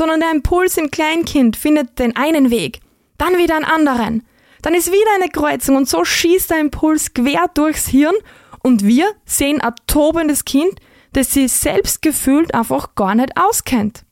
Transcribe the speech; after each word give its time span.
sondern 0.00 0.20
der 0.20 0.30
Impuls 0.30 0.78
im 0.78 0.90
Kleinkind 0.90 1.58
findet 1.58 1.98
den 1.98 2.16
einen 2.16 2.50
Weg, 2.50 2.80
dann 3.18 3.36
wieder 3.36 3.56
einen 3.56 3.66
anderen. 3.66 4.26
Dann 4.62 4.72
ist 4.72 4.90
wieder 4.90 5.14
eine 5.14 5.28
Kreuzung 5.28 5.76
und 5.76 5.90
so 5.90 6.06
schießt 6.06 6.48
der 6.48 6.58
Impuls 6.58 7.12
quer 7.12 7.50
durchs 7.52 7.86
Hirn 7.86 8.14
und 8.62 8.82
wir 8.86 9.12
sehen 9.26 9.60
ein 9.60 9.74
tobendes 9.86 10.46
Kind, 10.46 10.72
das 11.12 11.34
sich 11.34 11.52
selbst 11.52 12.00
gefühlt 12.00 12.54
einfach 12.54 12.94
gar 12.94 13.14
nicht 13.14 13.32
auskennt. 13.36 14.06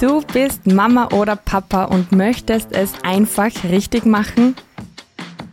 Du 0.00 0.20
bist 0.20 0.64
Mama 0.64 1.08
oder 1.12 1.34
Papa 1.34 1.86
und 1.86 2.12
möchtest 2.12 2.70
es 2.70 2.92
einfach 3.02 3.50
richtig 3.64 4.06
machen? 4.06 4.54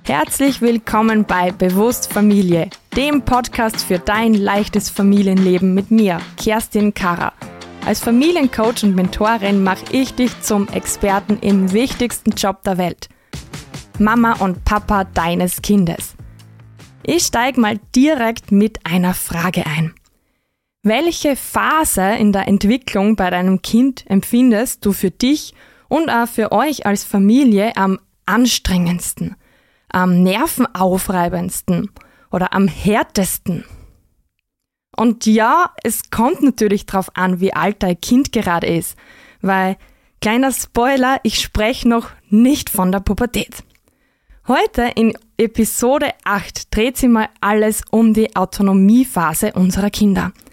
Herzlich 0.03 0.61
willkommen 0.61 1.25
bei 1.25 1.51
Bewusst 1.51 2.13
Familie, 2.13 2.69
dem 2.95 3.23
Podcast 3.23 3.83
für 3.83 3.97
dein 3.97 4.35
leichtes 4.35 4.91
Familienleben 4.91 5.73
mit 5.73 5.89
mir, 5.89 6.19
Kerstin 6.37 6.93
Kara. 6.93 7.33
Als 7.87 8.01
Familiencoach 8.01 8.83
und 8.83 8.93
Mentorin 8.93 9.63
mache 9.63 9.85
ich 9.91 10.13
dich 10.13 10.39
zum 10.41 10.67
Experten 10.67 11.39
im 11.41 11.73
wichtigsten 11.73 12.29
Job 12.29 12.61
der 12.61 12.77
Welt. 12.77 13.09
Mama 13.97 14.33
und 14.33 14.63
Papa 14.63 15.05
deines 15.05 15.63
Kindes. 15.63 16.13
Ich 17.01 17.23
steige 17.23 17.59
mal 17.59 17.79
direkt 17.95 18.51
mit 18.51 18.85
einer 18.85 19.15
Frage 19.15 19.65
ein. 19.65 19.95
Welche 20.87 21.35
Phase 21.35 22.13
in 22.13 22.31
der 22.31 22.47
Entwicklung 22.47 23.15
bei 23.15 23.31
deinem 23.31 23.63
Kind 23.63 24.05
empfindest 24.07 24.85
du 24.85 24.93
für 24.93 25.09
dich 25.09 25.55
und 25.87 26.11
auch 26.11 26.27
für 26.27 26.51
euch 26.51 26.85
als 26.85 27.03
Familie 27.03 27.75
am 27.75 27.99
anstrengendsten, 28.27 29.35
am 29.89 30.21
nervenaufreibendsten 30.21 31.89
oder 32.31 32.53
am 32.53 32.67
härtesten? 32.67 33.65
Und 34.95 35.25
ja, 35.25 35.71
es 35.83 36.11
kommt 36.11 36.43
natürlich 36.43 36.85
darauf 36.85 37.09
an, 37.15 37.39
wie 37.39 37.51
alt 37.51 37.81
dein 37.81 37.99
Kind 37.99 38.31
gerade 38.31 38.67
ist, 38.67 38.95
weil, 39.41 39.77
kleiner 40.21 40.51
Spoiler, 40.51 41.19
ich 41.23 41.41
spreche 41.41 41.89
noch 41.89 42.11
nicht 42.29 42.69
von 42.69 42.91
der 42.91 42.99
Pubertät. 42.99 43.63
Heute 44.47 44.91
in 44.93 45.17
Episode 45.39 46.11
8 46.25 46.75
dreht 46.75 46.97
sich 46.97 47.09
mal 47.09 47.29
alles 47.41 47.81
um 47.89 48.13
die 48.13 48.35
Autonomiephase 48.35 49.53
unserer 49.53 49.89
Kinder– 49.89 50.31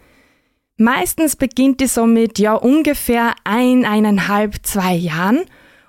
Meistens 0.83 1.37
beginnt 1.37 1.79
die 1.79 1.87
so 1.87 2.07
mit 2.07 2.41
ja 2.41 2.55
ungefähr 2.55 3.37
ein, 3.45 3.85
eineinhalb, 3.85 4.67
zwei 4.67 4.95
Jahren 4.95 5.43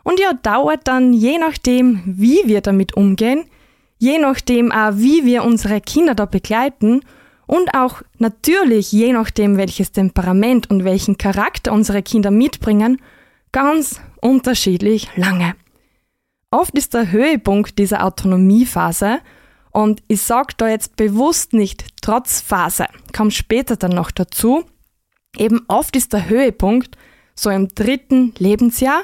und 0.04 0.20
ja 0.20 0.34
dauert 0.34 0.82
dann 0.88 1.14
je 1.14 1.40
nachdem, 1.40 2.04
wie 2.06 2.42
wir 2.46 2.62
damit 2.62 2.96
umgehen, 2.96 3.46
je 3.98 4.20
nachdem 4.20 4.72
auch, 4.72 4.92
wie 4.94 5.26
wir 5.26 5.46
unsere 5.46 5.82
Kinder 5.82 6.14
da 6.14 6.28
begleiten 6.28 7.02
und 7.48 7.74
auch 7.74 8.04
natürlich 8.20 8.92
je 8.92 9.14
nachdem, 9.14 9.58
welches 9.58 9.94
Temperament 9.94 10.70
und 10.70 10.84
welchen 10.84 11.18
Charakter 11.18 11.74
unsere 11.74 12.04
Kinder 12.04 12.30
mitbringen, 12.30 13.02
ganz 13.52 14.00
unterschiedlich 14.22 15.10
lange. 15.16 15.56
Oft 16.52 16.78
ist 16.78 16.94
der 16.94 17.12
Höhepunkt 17.12 17.80
dieser 17.80 18.06
Autonomiephase 18.06 19.22
und 19.72 20.04
ich 20.08 20.22
sage 20.22 20.54
da 20.56 20.68
jetzt 20.70 20.98
bewusst 20.98 21.54
nicht 21.54 21.84
trotz 22.04 22.42
Phase, 22.42 22.86
kommt 23.12 23.34
später 23.34 23.76
dann 23.76 23.96
noch 23.96 24.12
dazu, 24.12 24.66
Eben 25.38 25.62
oft 25.68 25.96
ist 25.96 26.14
der 26.14 26.30
Höhepunkt 26.30 26.98
so 27.36 27.50
im 27.50 27.68
dritten 27.70 28.34
Lebensjahr 28.38 29.04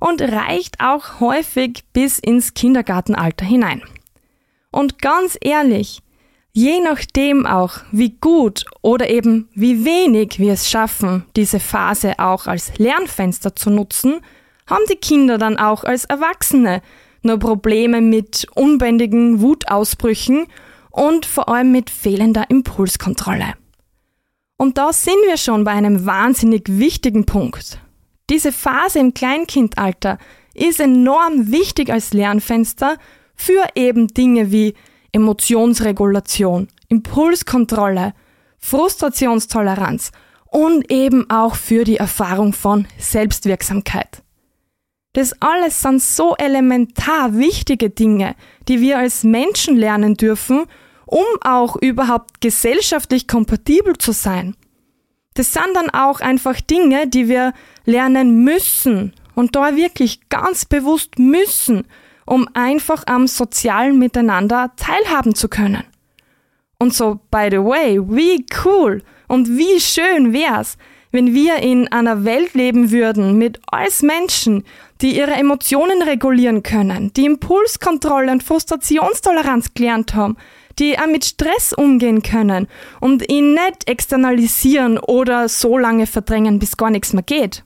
und 0.00 0.22
reicht 0.22 0.80
auch 0.80 1.20
häufig 1.20 1.84
bis 1.92 2.18
ins 2.18 2.54
Kindergartenalter 2.54 3.44
hinein. 3.44 3.82
Und 4.70 5.00
ganz 5.00 5.36
ehrlich, 5.40 6.00
je 6.52 6.80
nachdem 6.80 7.46
auch, 7.46 7.80
wie 7.92 8.16
gut 8.20 8.64
oder 8.82 9.10
eben 9.10 9.48
wie 9.54 9.84
wenig 9.84 10.38
wir 10.38 10.52
es 10.52 10.70
schaffen, 10.70 11.24
diese 11.36 11.60
Phase 11.60 12.18
auch 12.18 12.46
als 12.46 12.78
Lernfenster 12.78 13.54
zu 13.54 13.70
nutzen, 13.70 14.20
haben 14.66 14.84
die 14.90 14.96
Kinder 14.96 15.38
dann 15.38 15.56
auch 15.56 15.84
als 15.84 16.04
Erwachsene 16.04 16.82
nur 17.22 17.38
Probleme 17.38 18.00
mit 18.00 18.46
unbändigen 18.54 19.40
Wutausbrüchen 19.40 20.46
und 20.90 21.26
vor 21.26 21.48
allem 21.48 21.72
mit 21.72 21.90
fehlender 21.90 22.48
Impulskontrolle. 22.48 23.54
Und 24.58 24.76
da 24.76 24.92
sind 24.92 25.16
wir 25.24 25.36
schon 25.36 25.62
bei 25.62 25.70
einem 25.70 26.04
wahnsinnig 26.04 26.64
wichtigen 26.66 27.24
Punkt. 27.24 27.80
Diese 28.28 28.52
Phase 28.52 28.98
im 28.98 29.14
Kleinkindalter 29.14 30.18
ist 30.52 30.80
enorm 30.80 31.52
wichtig 31.52 31.90
als 31.90 32.12
Lernfenster 32.12 32.98
für 33.36 33.64
eben 33.76 34.08
Dinge 34.08 34.50
wie 34.50 34.74
Emotionsregulation, 35.12 36.68
Impulskontrolle, 36.88 38.14
Frustrationstoleranz 38.58 40.10
und 40.46 40.90
eben 40.90 41.30
auch 41.30 41.54
für 41.54 41.84
die 41.84 41.96
Erfahrung 41.96 42.52
von 42.52 42.88
Selbstwirksamkeit. 42.98 44.22
Das 45.12 45.40
alles 45.40 45.80
sind 45.80 46.02
so 46.02 46.34
elementar 46.36 47.38
wichtige 47.38 47.90
Dinge, 47.90 48.34
die 48.66 48.80
wir 48.80 48.98
als 48.98 49.22
Menschen 49.22 49.76
lernen 49.76 50.16
dürfen 50.16 50.66
um 51.08 51.24
auch 51.40 51.76
überhaupt 51.76 52.42
gesellschaftlich 52.42 53.26
kompatibel 53.26 53.96
zu 53.96 54.12
sein. 54.12 54.54
Das 55.34 55.54
sind 55.54 55.68
dann 55.74 55.88
auch 55.90 56.20
einfach 56.20 56.60
Dinge, 56.60 57.06
die 57.08 57.28
wir 57.28 57.54
lernen 57.86 58.44
müssen 58.44 59.14
und 59.34 59.56
da 59.56 59.74
wirklich 59.74 60.28
ganz 60.28 60.66
bewusst 60.66 61.18
müssen, 61.18 61.86
um 62.26 62.46
einfach 62.52 63.04
am 63.06 63.26
sozialen 63.26 63.98
Miteinander 63.98 64.72
teilhaben 64.76 65.34
zu 65.34 65.48
können. 65.48 65.84
Und 66.78 66.92
so, 66.92 67.20
by 67.30 67.48
the 67.50 67.58
way, 67.58 67.98
wie 68.02 68.44
cool 68.64 69.02
und 69.28 69.48
wie 69.56 69.80
schön 69.80 70.34
wär's, 70.34 70.76
wenn 71.10 71.32
wir 71.32 71.56
in 71.56 71.88
einer 71.88 72.24
Welt 72.24 72.52
leben 72.52 72.90
würden 72.90 73.38
mit 73.38 73.60
alles 73.66 74.02
Menschen, 74.02 74.64
die 75.00 75.16
ihre 75.16 75.32
Emotionen 75.32 76.02
regulieren 76.02 76.62
können, 76.62 77.12
die 77.14 77.24
Impulskontrolle 77.24 78.30
und 78.30 78.42
Frustrationstoleranz 78.42 79.72
gelernt 79.72 80.14
haben, 80.14 80.36
die 80.78 80.98
auch 80.98 81.06
mit 81.06 81.24
Stress 81.24 81.72
umgehen 81.72 82.22
können 82.22 82.68
und 83.00 83.28
ihn 83.30 83.54
nicht 83.54 83.88
externalisieren 83.88 84.98
oder 84.98 85.48
so 85.48 85.78
lange 85.78 86.06
verdrängen, 86.06 86.58
bis 86.58 86.76
gar 86.76 86.90
nichts 86.90 87.12
mehr 87.12 87.22
geht. 87.22 87.64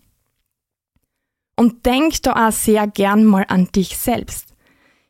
Und 1.57 1.85
denk 1.87 2.23
da 2.23 2.49
auch 2.49 2.53
sehr 2.53 2.87
gern 2.87 3.25
mal 3.25 3.45
an 3.49 3.69
dich 3.75 3.97
selbst. 3.99 4.55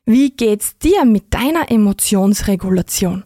Wie 0.05 0.31
geht's 0.31 0.77
dir 0.77 1.05
mit 1.05 1.33
deiner 1.33 1.71
Emotionsregulation, 1.71 3.23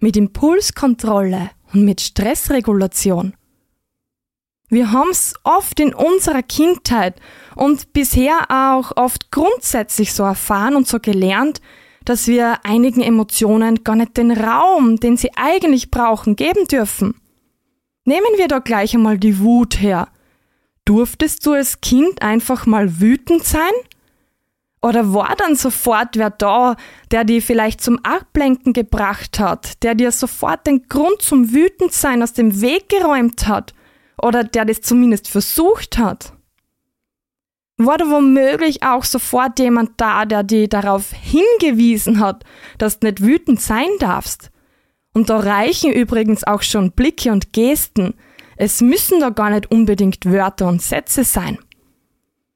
mit 0.00 0.16
Impulskontrolle 0.16 1.50
und 1.72 1.84
mit 1.84 2.00
Stressregulation? 2.00 3.34
Wir 4.68 4.90
haben's 4.90 5.34
oft 5.44 5.78
in 5.78 5.94
unserer 5.94 6.42
Kindheit 6.42 7.20
und 7.54 7.92
bisher 7.92 8.50
auch 8.50 8.96
oft 8.96 9.30
grundsätzlich 9.30 10.12
so 10.12 10.24
erfahren 10.24 10.74
und 10.74 10.88
so 10.88 10.98
gelernt, 10.98 11.60
dass 12.06 12.28
wir 12.28 12.64
einigen 12.64 13.02
Emotionen 13.02 13.84
gar 13.84 13.96
nicht 13.96 14.16
den 14.16 14.30
Raum, 14.30 14.98
den 14.98 15.16
sie 15.16 15.30
eigentlich 15.36 15.90
brauchen, 15.90 16.36
geben 16.36 16.66
dürfen. 16.66 17.20
Nehmen 18.04 18.38
wir 18.38 18.48
doch 18.48 18.62
gleich 18.62 18.94
einmal 18.94 19.18
die 19.18 19.40
Wut 19.40 19.80
her. 19.80 20.08
Durftest 20.84 21.44
du 21.44 21.52
als 21.52 21.80
Kind 21.80 22.22
einfach 22.22 22.64
mal 22.64 23.00
wütend 23.00 23.44
sein? 23.44 23.72
Oder 24.80 25.12
war 25.12 25.34
dann 25.36 25.56
sofort 25.56 26.16
wer 26.16 26.30
da, 26.30 26.76
der 27.10 27.24
dir 27.24 27.42
vielleicht 27.42 27.80
zum 27.80 27.98
Ablenken 28.04 28.72
gebracht 28.72 29.40
hat, 29.40 29.82
der 29.82 29.96
dir 29.96 30.12
sofort 30.12 30.64
den 30.64 30.86
Grund 30.88 31.22
zum 31.22 31.52
Wütendsein 31.52 32.22
aus 32.22 32.34
dem 32.34 32.60
Weg 32.60 32.88
geräumt 32.88 33.48
hat? 33.48 33.74
Oder 34.22 34.44
der 34.44 34.64
das 34.64 34.80
zumindest 34.82 35.28
versucht 35.28 35.98
hat? 35.98 36.35
War 37.78 37.98
da 37.98 38.08
womöglich 38.08 38.82
auch 38.82 39.04
sofort 39.04 39.58
jemand 39.58 39.92
da, 39.98 40.24
der 40.24 40.42
dir 40.42 40.68
darauf 40.68 41.12
hingewiesen 41.12 42.20
hat, 42.20 42.44
dass 42.78 43.00
du 43.00 43.06
nicht 43.06 43.22
wütend 43.22 43.60
sein 43.60 43.88
darfst. 43.98 44.50
Und 45.12 45.30
da 45.30 45.38
reichen 45.38 45.92
übrigens 45.92 46.44
auch 46.44 46.62
schon 46.62 46.92
Blicke 46.92 47.32
und 47.32 47.52
Gesten. 47.52 48.14
Es 48.56 48.80
müssen 48.80 49.20
da 49.20 49.30
gar 49.30 49.50
nicht 49.50 49.70
unbedingt 49.70 50.24
Wörter 50.24 50.68
und 50.68 50.82
Sätze 50.82 51.24
sein. 51.24 51.58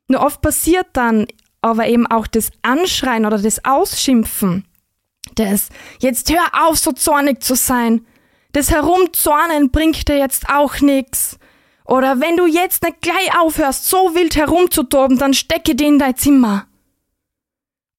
Nur 0.09 0.23
oft 0.23 0.41
passiert 0.41 0.87
dann 0.95 1.27
aber 1.63 1.87
eben 1.87 2.07
auch 2.07 2.27
das 2.27 2.51
Anschreien 2.63 3.27
oder 3.27 3.39
das 3.39 3.65
Ausschimpfen. 3.65 4.65
Das, 5.35 5.69
jetzt 6.01 6.31
hör 6.31 6.67
auf, 6.67 6.79
so 6.79 6.93
zornig 6.93 7.43
zu 7.43 7.55
sein. 7.55 8.07
Das 8.53 8.71
Herumzornen 8.71 9.71
bringt 9.71 10.09
dir 10.09 10.17
jetzt 10.17 10.49
auch 10.49 10.81
nix. 10.81 11.39
Oder 11.91 12.21
wenn 12.21 12.37
du 12.37 12.47
jetzt 12.47 12.85
nicht 12.85 13.01
gleich 13.01 13.37
aufhörst, 13.37 13.85
so 13.85 14.15
wild 14.15 14.37
herumzutoben, 14.37 15.19
dann 15.19 15.35
stecke 15.35 15.75
die 15.75 15.87
in 15.87 15.99
dein 15.99 16.15
Zimmer. 16.15 16.67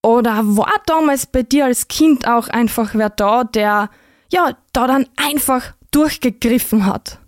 Oder 0.02 0.42
war 0.44 0.82
damals 0.86 1.26
bei 1.26 1.44
dir 1.44 1.66
als 1.66 1.90
Kind 1.90 2.26
auch 2.26 2.48
einfach 2.48 2.96
wer 2.96 3.10
da, 3.10 3.44
der, 3.44 3.90
ja, 4.32 4.56
da 4.72 4.88
dann 4.88 5.10
einfach 5.18 5.74
durchgegriffen 5.92 6.86
hat? 6.86 7.20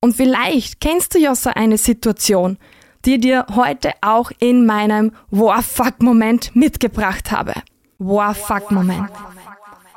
Und 0.00 0.16
vielleicht 0.16 0.80
kennst 0.80 1.14
du 1.14 1.20
ja 1.20 1.36
so 1.36 1.50
eine 1.54 1.78
Situation, 1.78 2.58
die 3.04 3.18
dir 3.18 3.46
heute 3.54 3.92
auch 4.00 4.32
in 4.40 4.66
meinem 4.66 5.12
War 5.30 5.62
Fuck 5.62 6.02
Moment 6.02 6.56
mitgebracht 6.56 7.30
habe. 7.30 7.54
War 7.98 8.34
Fuck 8.34 8.72
Moment. 8.72 9.08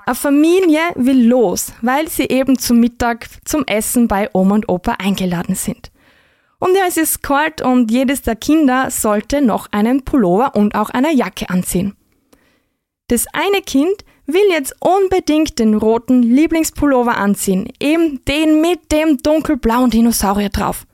Eine 0.06 0.16
Familie 0.16 0.82
will 0.96 1.28
los, 1.28 1.72
weil 1.82 2.10
sie 2.10 2.26
eben 2.26 2.58
zum 2.58 2.80
Mittag 2.80 3.28
zum 3.46 3.66
Essen 3.66 4.08
bei 4.08 4.30
Oma 4.34 4.56
und 4.56 4.70
Opa 4.70 4.94
eingeladen 5.00 5.56
sind. 5.56 5.92
Und 6.60 6.76
ja, 6.76 6.84
es 6.88 6.98
ist 6.98 7.24
kalt 7.24 7.62
und 7.62 7.92
jedes 7.92 8.22
der 8.22 8.36
Kinder 8.36 8.90
sollte 8.90 9.42
noch 9.42 9.68
einen 9.72 10.04
Pullover 10.04 10.56
und 10.56 10.76
auch 10.76 10.90
eine 10.90 11.14
Jacke 11.14 11.50
anziehen. 11.50 11.96
Das 13.08 13.26
eine 13.34 13.62
Kind 13.62 14.06
will 14.26 14.50
jetzt 14.50 14.76
unbedingt 14.80 15.60
den 15.60 15.76
roten 15.76 16.24
Lieblingspullover 16.24 17.18
anziehen, 17.18 17.72
eben 17.80 18.24
den 18.26 18.62
mit 18.62 18.92
dem 18.92 19.18
dunkelblauen 19.18 19.90
Dinosaurier 19.90 20.50
drauf. 20.50 20.86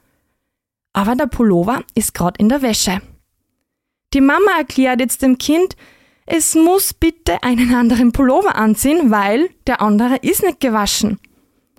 Aber 0.93 1.15
der 1.15 1.27
Pullover 1.27 1.83
ist 1.95 2.13
gerade 2.13 2.39
in 2.39 2.49
der 2.49 2.61
Wäsche. 2.61 3.01
Die 4.13 4.21
Mama 4.21 4.57
erklärt 4.57 5.01
jetzt 5.01 5.21
dem 5.21 5.37
Kind, 5.37 5.75
es 6.31 6.53
muss 6.53 6.93
bitte 6.93 7.41
einen 7.41 7.73
anderen 7.73 8.11
Pullover 8.11 8.55
anziehen, 8.55 9.09
weil 9.09 9.49
der 9.65 9.81
andere 9.81 10.17
ist 10.17 10.43
nicht 10.43 10.59
gewaschen. 10.59 11.19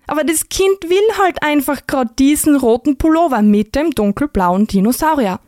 Aber 0.08 0.24
das 0.24 0.48
Kind 0.48 0.82
will 0.82 1.18
halt 1.18 1.40
einfach 1.44 1.86
gerade 1.86 2.12
diesen 2.18 2.56
roten 2.56 2.98
Pullover 2.98 3.42
mit 3.42 3.76
dem 3.76 3.92
dunkelblauen 3.92 4.66
Dinosaurier. 4.66 5.38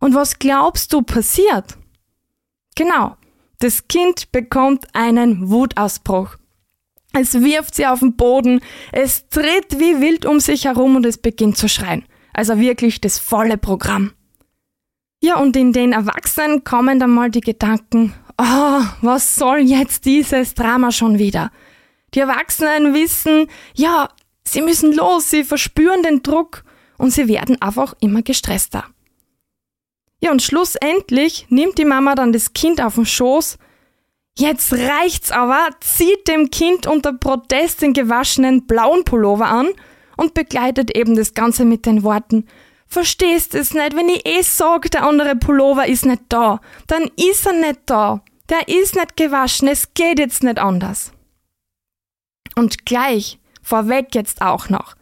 Und 0.00 0.14
was 0.14 0.38
glaubst 0.38 0.94
du 0.94 1.02
passiert? 1.02 1.76
Genau, 2.74 3.16
das 3.58 3.86
Kind 3.86 4.32
bekommt 4.32 4.86
einen 4.94 5.50
Wutausbruch. 5.50 6.36
Es 7.12 7.34
wirft 7.34 7.74
sie 7.74 7.86
auf 7.86 8.00
den 8.00 8.16
Boden, 8.16 8.60
es 8.92 9.28
tritt 9.28 9.78
wie 9.78 10.00
wild 10.00 10.24
um 10.24 10.40
sich 10.40 10.64
herum 10.64 10.96
und 10.96 11.04
es 11.04 11.18
beginnt 11.18 11.58
zu 11.58 11.68
schreien. 11.68 12.06
Also 12.32 12.58
wirklich 12.58 13.02
das 13.02 13.18
volle 13.18 13.58
Programm. 13.58 14.12
Ja, 15.22 15.38
und 15.38 15.56
in 15.56 15.72
den 15.72 15.92
Erwachsenen 15.92 16.64
kommen 16.64 17.00
dann 17.00 17.10
mal 17.10 17.30
die 17.30 17.40
Gedanken, 17.40 18.14
oh, 18.38 18.80
was 19.00 19.36
soll 19.36 19.58
jetzt 19.58 20.04
dieses 20.04 20.54
Drama 20.54 20.92
schon 20.92 21.18
wieder? 21.18 21.50
Die 22.14 22.20
Erwachsenen 22.20 22.94
wissen, 22.94 23.48
ja, 23.74 24.08
sie 24.44 24.62
müssen 24.62 24.92
los, 24.92 25.30
sie 25.30 25.44
verspüren 25.44 26.02
den 26.02 26.22
Druck 26.22 26.64
und 26.98 27.10
sie 27.12 27.28
werden 27.28 27.60
einfach 27.60 27.94
immer 28.00 28.22
gestresster. 28.22 28.84
Ja, 30.20 30.30
und 30.30 30.42
schlussendlich 30.42 31.46
nimmt 31.50 31.78
die 31.78 31.84
Mama 31.84 32.14
dann 32.14 32.32
das 32.32 32.52
Kind 32.52 32.80
auf 32.80 32.94
den 32.94 33.06
Schoß. 33.06 33.58
Jetzt 34.38 34.72
reicht's 34.72 35.30
aber, 35.30 35.68
zieht 35.80 36.28
dem 36.28 36.50
Kind 36.50 36.86
unter 36.86 37.12
Protest 37.12 37.82
den 37.82 37.92
gewaschenen 37.92 38.66
blauen 38.66 39.04
Pullover 39.04 39.46
an 39.46 39.68
und 40.16 40.34
begleitet 40.34 40.96
eben 40.96 41.16
das 41.16 41.34
Ganze 41.34 41.64
mit 41.64 41.86
den 41.86 42.02
Worten, 42.02 42.46
verstehst 42.96 43.54
es 43.54 43.74
nicht, 43.74 43.94
wenn 43.94 44.08
ich 44.08 44.26
eh 44.26 44.40
sag, 44.40 44.90
der 44.90 45.02
andere 45.02 45.36
Pullover 45.36 45.86
ist 45.86 46.06
nicht 46.06 46.22
da, 46.30 46.62
dann 46.86 47.10
ist 47.16 47.44
er 47.44 47.52
nicht 47.52 47.80
da. 47.84 48.22
Der 48.48 48.68
ist 48.68 48.94
nicht 48.94 49.18
gewaschen, 49.18 49.68
es 49.68 49.92
geht 49.92 50.18
jetzt 50.18 50.42
nicht 50.42 50.58
anders. 50.58 51.12
Und 52.54 52.86
gleich, 52.86 53.38
vorweg 53.60 54.14
jetzt 54.14 54.40
auch 54.40 54.70
noch. 54.70 54.94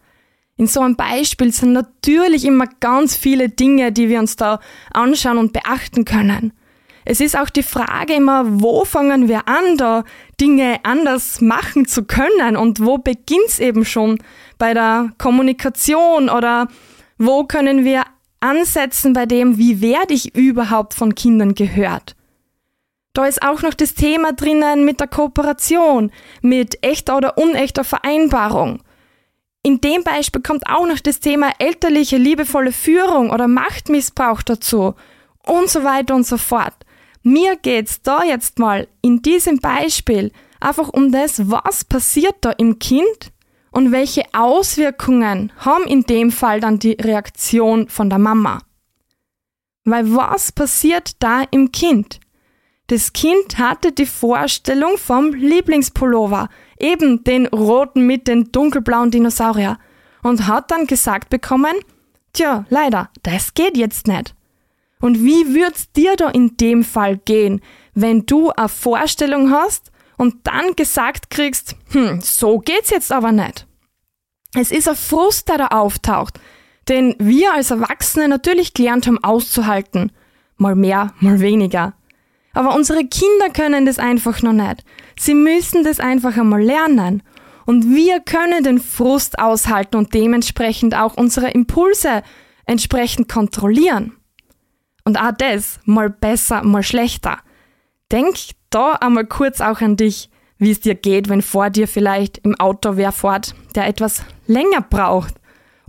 In 0.56 0.66
so 0.66 0.80
einem 0.80 0.96
Beispiel 0.96 1.52
sind 1.52 1.72
natürlich 1.72 2.44
immer 2.44 2.66
ganz 2.80 3.14
viele 3.14 3.48
Dinge, 3.48 3.92
die 3.92 4.08
wir 4.08 4.18
uns 4.18 4.34
da 4.34 4.58
anschauen 4.92 5.38
und 5.38 5.52
beachten 5.52 6.04
können. 6.04 6.52
Es 7.04 7.20
ist 7.20 7.38
auch 7.38 7.50
die 7.50 7.62
Frage 7.62 8.14
immer, 8.14 8.60
wo 8.60 8.84
fangen 8.84 9.28
wir 9.28 9.46
an, 9.46 9.76
da 9.76 10.02
Dinge 10.40 10.80
anders 10.82 11.40
machen 11.40 11.86
zu 11.86 12.02
können 12.02 12.56
und 12.56 12.84
wo 12.84 12.98
beginnt's 12.98 13.60
eben 13.60 13.84
schon 13.84 14.18
bei 14.58 14.74
der 14.74 15.12
Kommunikation 15.16 16.28
oder 16.28 16.66
wo 17.18 17.44
können 17.44 17.84
wir 17.84 18.04
ansetzen 18.40 19.12
bei 19.12 19.26
dem, 19.26 19.58
wie 19.58 19.80
werde 19.80 20.14
ich 20.14 20.34
überhaupt 20.34 20.94
von 20.94 21.14
Kindern 21.14 21.54
gehört? 21.54 22.16
Da 23.14 23.26
ist 23.26 23.42
auch 23.42 23.62
noch 23.62 23.74
das 23.74 23.94
Thema 23.94 24.32
drinnen 24.32 24.84
mit 24.84 25.00
der 25.00 25.06
Kooperation, 25.06 26.10
mit 26.42 26.84
echter 26.84 27.16
oder 27.16 27.38
unechter 27.38 27.84
Vereinbarung. 27.84 28.82
In 29.62 29.80
dem 29.80 30.02
Beispiel 30.02 30.42
kommt 30.42 30.66
auch 30.66 30.86
noch 30.86 30.98
das 30.98 31.20
Thema 31.20 31.52
elterliche, 31.58 32.16
liebevolle 32.16 32.72
Führung 32.72 33.30
oder 33.30 33.48
Machtmissbrauch 33.48 34.42
dazu 34.42 34.94
und 35.46 35.70
so 35.70 35.84
weiter 35.84 36.14
und 36.14 36.26
so 36.26 36.36
fort. 36.36 36.74
Mir 37.22 37.56
geht's 37.56 38.02
da 38.02 38.24
jetzt 38.24 38.58
mal 38.58 38.88
in 39.00 39.22
diesem 39.22 39.58
Beispiel 39.58 40.32
einfach 40.60 40.88
um 40.88 41.12
das, 41.12 41.50
was 41.50 41.84
passiert 41.84 42.36
da 42.42 42.50
im 42.50 42.78
Kind 42.78 43.32
und 43.74 43.90
welche 43.90 44.22
Auswirkungen 44.32 45.52
haben 45.58 45.84
in 45.84 46.02
dem 46.02 46.30
Fall 46.30 46.60
dann 46.60 46.78
die 46.78 46.92
Reaktion 46.92 47.88
von 47.88 48.08
der 48.08 48.20
Mama. 48.20 48.60
Weil 49.84 50.14
was 50.14 50.52
passiert 50.52 51.16
da 51.18 51.42
im 51.50 51.72
Kind? 51.72 52.20
Das 52.86 53.12
Kind 53.12 53.58
hatte 53.58 53.90
die 53.90 54.06
Vorstellung 54.06 54.96
vom 54.96 55.34
Lieblingspullover, 55.34 56.50
eben 56.78 57.24
den 57.24 57.46
roten 57.46 58.06
mit 58.06 58.28
den 58.28 58.52
dunkelblauen 58.52 59.10
Dinosaurier, 59.10 59.78
und 60.22 60.46
hat 60.46 60.70
dann 60.70 60.86
gesagt 60.86 61.28
bekommen, 61.28 61.74
tja, 62.32 62.66
leider, 62.68 63.10
das 63.24 63.54
geht 63.54 63.76
jetzt 63.76 64.06
nicht. 64.06 64.36
Und 65.00 65.24
wie 65.24 65.52
wird's 65.52 65.90
dir 65.90 66.14
da 66.16 66.30
in 66.30 66.56
dem 66.58 66.84
Fall 66.84 67.16
gehen, 67.16 67.60
wenn 67.92 68.24
du 68.24 68.50
eine 68.50 68.68
Vorstellung 68.68 69.50
hast 69.50 69.90
und 70.16 70.46
dann 70.46 70.76
gesagt 70.76 71.30
kriegst, 71.30 71.76
hm, 71.90 72.20
so 72.20 72.58
geht's 72.58 72.90
jetzt 72.90 73.12
aber 73.12 73.32
nicht. 73.32 73.66
Es 74.54 74.70
ist 74.70 74.88
ein 74.88 74.96
Frust, 74.96 75.48
der 75.48 75.58
da 75.58 75.66
auftaucht, 75.68 76.38
den 76.88 77.16
wir 77.18 77.54
als 77.54 77.70
Erwachsene 77.70 78.28
natürlich 78.28 78.74
gelernt 78.74 79.06
haben 79.06 79.22
auszuhalten. 79.22 80.12
Mal 80.56 80.76
mehr, 80.76 81.12
mal 81.20 81.40
weniger. 81.40 81.94
Aber 82.52 82.74
unsere 82.76 83.04
Kinder 83.04 83.50
können 83.52 83.84
das 83.84 83.98
einfach 83.98 84.42
noch 84.42 84.52
nicht. 84.52 84.84
Sie 85.18 85.34
müssen 85.34 85.82
das 85.82 85.98
einfach 85.98 86.36
einmal 86.36 86.62
lernen. 86.62 87.22
Und 87.66 87.94
wir 87.94 88.20
können 88.20 88.62
den 88.62 88.78
Frust 88.78 89.38
aushalten 89.38 89.96
und 89.96 90.14
dementsprechend 90.14 90.94
auch 90.94 91.16
unsere 91.16 91.50
Impulse 91.50 92.22
entsprechend 92.66 93.28
kontrollieren. 93.28 94.16
Und 95.04 95.18
auch 95.18 95.32
das 95.36 95.80
mal 95.84 96.10
besser, 96.10 96.62
mal 96.62 96.82
schlechter. 96.82 97.38
Denk 98.12 98.36
da 98.74 98.92
einmal 98.92 99.26
kurz 99.26 99.60
auch 99.60 99.80
an 99.80 99.96
dich, 99.96 100.30
wie 100.58 100.70
es 100.70 100.80
dir 100.80 100.94
geht, 100.94 101.28
wenn 101.28 101.42
vor 101.42 101.70
dir 101.70 101.88
vielleicht 101.88 102.38
im 102.38 102.58
Auto 102.58 102.96
wer 102.96 103.12
fährt, 103.12 103.54
der 103.74 103.86
etwas 103.86 104.22
länger 104.46 104.82
braucht. 104.82 105.34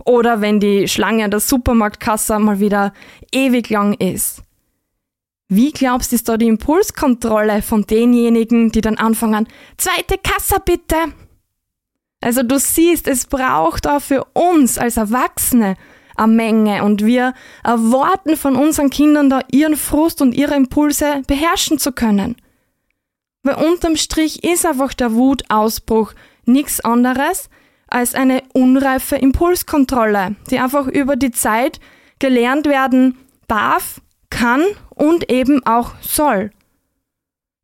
Oder 0.04 0.40
wenn 0.40 0.60
die 0.60 0.86
Schlange 0.86 1.24
an 1.24 1.30
der 1.30 1.40
Supermarktkasse 1.40 2.38
mal 2.38 2.60
wieder 2.60 2.92
ewig 3.32 3.70
lang 3.70 3.94
ist. 3.94 4.42
Wie 5.48 5.72
glaubst 5.72 6.12
du, 6.12 6.16
ist 6.16 6.28
da 6.28 6.36
die 6.36 6.48
Impulskontrolle 6.48 7.62
von 7.62 7.86
denjenigen, 7.86 8.72
die 8.72 8.80
dann 8.80 8.98
anfangen, 8.98 9.48
zweite 9.76 10.18
Kasse 10.18 10.56
bitte? 10.64 10.96
Also 12.20 12.42
du 12.42 12.58
siehst, 12.58 13.06
es 13.06 13.26
braucht 13.26 13.86
auch 13.86 14.00
für 14.00 14.24
uns 14.32 14.78
als 14.78 14.96
Erwachsene 14.96 15.76
eine 16.16 16.32
Menge 16.32 16.82
und 16.82 17.04
wir 17.04 17.34
erwarten 17.62 18.36
von 18.36 18.56
unseren 18.56 18.90
Kindern 18.90 19.30
da 19.30 19.40
ihren 19.52 19.76
Frust 19.76 20.22
und 20.22 20.34
ihre 20.34 20.54
Impulse 20.54 21.22
beherrschen 21.26 21.78
zu 21.78 21.92
können. 21.92 22.36
Weil 23.46 23.64
unterm 23.64 23.94
Strich 23.94 24.42
ist 24.42 24.66
einfach 24.66 24.92
der 24.92 25.14
Wutausbruch 25.14 26.14
nichts 26.46 26.80
anderes 26.80 27.48
als 27.86 28.14
eine 28.14 28.42
unreife 28.52 29.14
Impulskontrolle, 29.14 30.34
die 30.50 30.58
einfach 30.58 30.88
über 30.88 31.14
die 31.14 31.30
Zeit 31.30 31.78
gelernt 32.18 32.66
werden 32.66 33.16
darf, 33.46 34.00
kann 34.30 34.62
und 34.90 35.30
eben 35.30 35.64
auch 35.64 35.92
soll. 36.00 36.50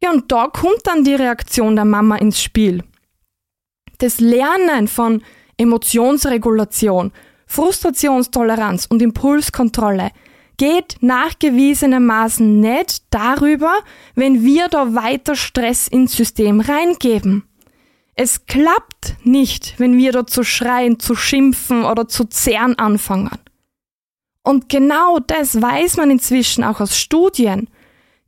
Ja, 0.03 0.13
und 0.13 0.31
da 0.31 0.47
kommt 0.47 0.81
dann 0.85 1.03
die 1.03 1.17
Reaktion 1.17 1.75
der 1.75 1.85
Mama 1.85 2.17
ins 2.17 2.41
Spiel. 2.41 2.85
Das 3.99 4.21
Lernen 4.21 4.87
von 4.87 5.23
Emotionsregulation, 5.57 7.13
Frustrationstoleranz 7.47 8.87
und 8.87 9.03
Impulskontrolle 9.03 10.13
geht 10.57 10.97
nachgewiesenermaßen 11.01 12.61
nicht 12.61 13.02
darüber, 13.13 13.73
wenn 14.15 14.43
wir 14.43 14.69
da 14.69 14.95
weiter 14.95 15.37
Stress 15.37 15.89
ins 15.89 16.17
System 16.17 16.61
reingeben. 16.61 17.45
Es 18.15 18.47
klappt 18.47 19.17
nicht, 19.25 19.79
wenn 19.79 19.97
wir 19.97 20.13
da 20.13 20.27
zu 20.27 20.45
schreien, 20.45 20.99
zu 20.99 21.15
schimpfen 21.15 21.85
oder 21.85 22.09
zu 22.09 22.25
zehren 22.25 22.79
anfangen. 22.79 23.39
Und 24.43 24.69
genau 24.69 25.19
das 25.19 25.61
weiß 25.61 25.97
man 25.97 26.11
inzwischen 26.11 26.65
auch 26.65 26.81
aus 26.81 26.99
Studien. 26.99 27.69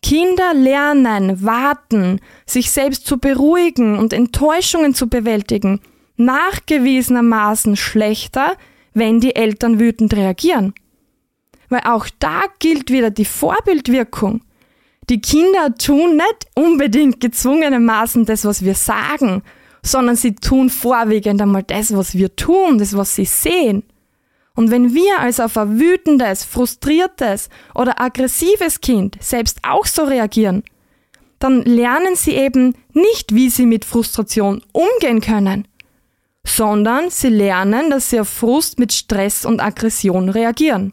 Kinder 0.00 0.54
lernen, 0.54 1.42
warten, 1.42 2.20
sich 2.46 2.70
selbst 2.70 3.06
zu 3.06 3.18
beruhigen 3.18 3.98
und 3.98 4.12
Enttäuschungen 4.12 4.94
zu 4.94 5.08
bewältigen, 5.08 5.80
nachgewiesenermaßen 6.16 7.76
schlechter, 7.76 8.56
wenn 8.92 9.20
die 9.20 9.34
Eltern 9.34 9.80
wütend 9.80 10.14
reagieren. 10.14 10.74
Weil 11.68 11.82
auch 11.84 12.06
da 12.18 12.42
gilt 12.58 12.90
wieder 12.90 13.10
die 13.10 13.24
Vorbildwirkung. 13.24 14.42
Die 15.10 15.20
Kinder 15.20 15.74
tun 15.76 16.16
nicht 16.16 16.46
unbedingt 16.54 17.20
gezwungenermaßen 17.20 18.24
das, 18.24 18.44
was 18.44 18.64
wir 18.64 18.74
sagen, 18.74 19.42
sondern 19.82 20.16
sie 20.16 20.34
tun 20.34 20.70
vorwiegend 20.70 21.42
einmal 21.42 21.62
das, 21.62 21.94
was 21.94 22.14
wir 22.14 22.34
tun, 22.36 22.78
das, 22.78 22.96
was 22.96 23.14
sie 23.14 23.26
sehen. 23.26 23.84
Und 24.54 24.70
wenn 24.70 24.94
wir 24.94 25.18
als 25.18 25.40
auf 25.40 25.56
ein 25.58 25.78
wütendes, 25.78 26.44
frustriertes 26.44 27.50
oder 27.74 28.00
aggressives 28.00 28.80
Kind 28.80 29.16
selbst 29.20 29.58
auch 29.62 29.84
so 29.84 30.04
reagieren, 30.04 30.62
dann 31.38 31.62
lernen 31.62 32.16
sie 32.16 32.32
eben 32.32 32.74
nicht, 32.92 33.34
wie 33.34 33.50
sie 33.50 33.66
mit 33.66 33.84
Frustration 33.84 34.62
umgehen 34.72 35.20
können, 35.20 35.68
sondern 36.46 37.10
sie 37.10 37.28
lernen, 37.28 37.90
dass 37.90 38.10
sie 38.10 38.20
auf 38.20 38.28
Frust 38.28 38.78
mit 38.78 38.92
Stress 38.92 39.44
und 39.44 39.60
Aggression 39.60 40.28
reagieren. 40.28 40.92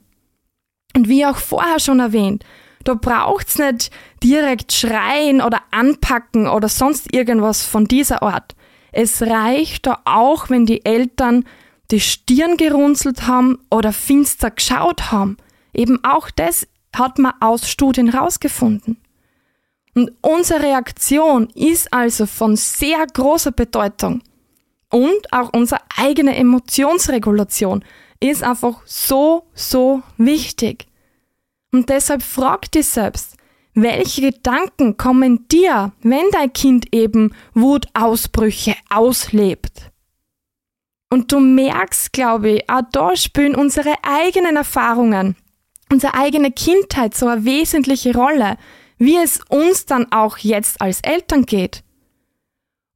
Und 0.96 1.08
wie 1.08 1.26
auch 1.26 1.38
vorher 1.38 1.80
schon 1.80 2.00
erwähnt, 2.00 2.44
da 2.84 2.94
braucht's 2.96 3.58
nicht 3.58 3.92
direkt 4.24 4.74
schreien 4.74 5.42
oder 5.42 5.62
anpacken 5.72 6.48
oder 6.48 6.70
sonst 6.70 7.14
irgendwas 7.14 7.64
von 7.66 7.86
dieser 7.86 8.24
Art. 8.24 8.56
Es 8.92 9.22
reicht 9.22 9.88
da 9.88 10.00
auch, 10.06 10.50
wenn 10.50 10.66
die 10.66 10.86
Eltern 10.86 11.46
die 11.92 12.00
Stirn 12.00 12.58
gerunzelt 12.58 13.28
haben 13.28 13.60
oder 13.70 13.94
finster 13.94 14.52
geschaut 14.52 15.12
haben. 15.12 15.38
Eben 15.74 16.04
auch 16.04 16.30
das 16.30 16.68
hat 16.96 17.20
man 17.20 17.34
aus 17.40 17.70
Studien 17.70 18.10
rausgefunden. 18.10 18.98
Und 19.94 20.12
unsere 20.22 20.64
Reaktion 20.64 21.50
ist 21.50 21.92
also 21.92 22.26
von 22.26 22.56
sehr 22.56 23.06
großer 23.06 23.52
Bedeutung. 23.52 24.22
Und 24.90 25.32
auch 25.32 25.52
unsere 25.54 25.82
eigene 25.98 26.36
Emotionsregulation 26.36 27.84
ist 28.20 28.44
einfach 28.44 28.82
so, 28.86 29.44
so 29.54 30.04
wichtig. 30.18 30.86
Und 31.72 31.90
deshalb 31.90 32.22
frag 32.22 32.72
dich 32.72 32.88
selbst, 32.88 33.38
welche 33.74 34.22
Gedanken 34.22 34.98
kommen 34.98 35.48
dir, 35.48 35.94
wenn 36.02 36.30
dein 36.32 36.52
Kind 36.52 36.94
eben 36.94 37.34
Wutausbrüche 37.54 38.76
auslebt? 38.90 39.92
Und 41.10 41.32
du 41.32 41.40
merkst, 41.40 42.14
glaube 42.14 42.50
ich, 42.52 42.70
auch 42.70 42.84
da 42.92 43.16
spielen 43.16 43.56
unsere 43.56 43.96
eigenen 44.04 44.56
Erfahrungen, 44.56 45.36
unsere 45.90 46.14
eigene 46.14 46.52
Kindheit 46.52 47.16
so 47.16 47.28
eine 47.28 47.44
wesentliche 47.46 48.16
Rolle, 48.16 48.58
wie 48.98 49.18
es 49.18 49.40
uns 49.50 49.86
dann 49.86 50.12
auch 50.12 50.38
jetzt 50.38 50.80
als 50.82 51.02
Eltern 51.02 51.46
geht. 51.46 51.84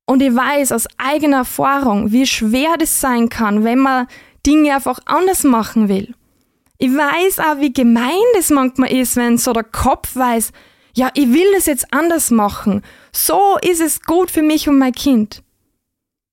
Und 0.06 0.22
ich 0.22 0.36
weiß 0.36 0.72
aus 0.72 0.88
eigener 0.98 1.38
Erfahrung, 1.38 2.12
wie 2.12 2.28
schwer 2.28 2.76
das 2.78 3.02
sein 3.02 3.30
kann, 3.30 3.64
wenn 3.64 3.80
man 3.80 4.08
Dinge 4.46 4.76
einfach 4.76 5.00
anders 5.06 5.44
machen 5.44 5.90
will. 5.90 6.14
Ich 6.78 6.92
weiß 6.92 7.40
auch, 7.40 7.60
wie 7.60 7.74
gemein 7.74 8.12
das 8.34 8.50
manchmal 8.50 8.92
ist, 8.92 9.16
wenn 9.16 9.38
so 9.38 9.54
der 9.54 9.64
Kopf 9.64 10.16
weiß, 10.16 10.52
ja, 10.96 11.10
ich 11.14 11.32
will 11.32 11.52
das 11.54 11.66
jetzt 11.66 11.94
anders 11.94 12.32
machen. 12.32 12.82
So 13.12 13.58
ist 13.62 13.82
es 13.82 14.02
gut 14.02 14.32
für 14.32 14.42
mich 14.42 14.68
und 14.68 14.78
mein 14.78 14.94
Kind. 14.94 15.44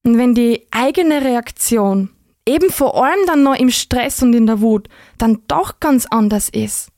Und 0.04 0.18
wenn 0.18 0.34
die 0.34 0.66
eigene 0.70 1.22
Reaktion 1.22 2.11
eben 2.46 2.70
vor 2.70 3.02
allem 3.02 3.25
dann 3.26 3.42
noch 3.42 3.54
im 3.54 3.70
Stress 3.70 4.22
und 4.22 4.34
in 4.34 4.46
der 4.46 4.61
Wut 4.61 4.88
dann 5.18 5.42
doch 5.46 5.80
ganz 5.80 6.06
anders 6.06 6.49
ist. 6.49 6.88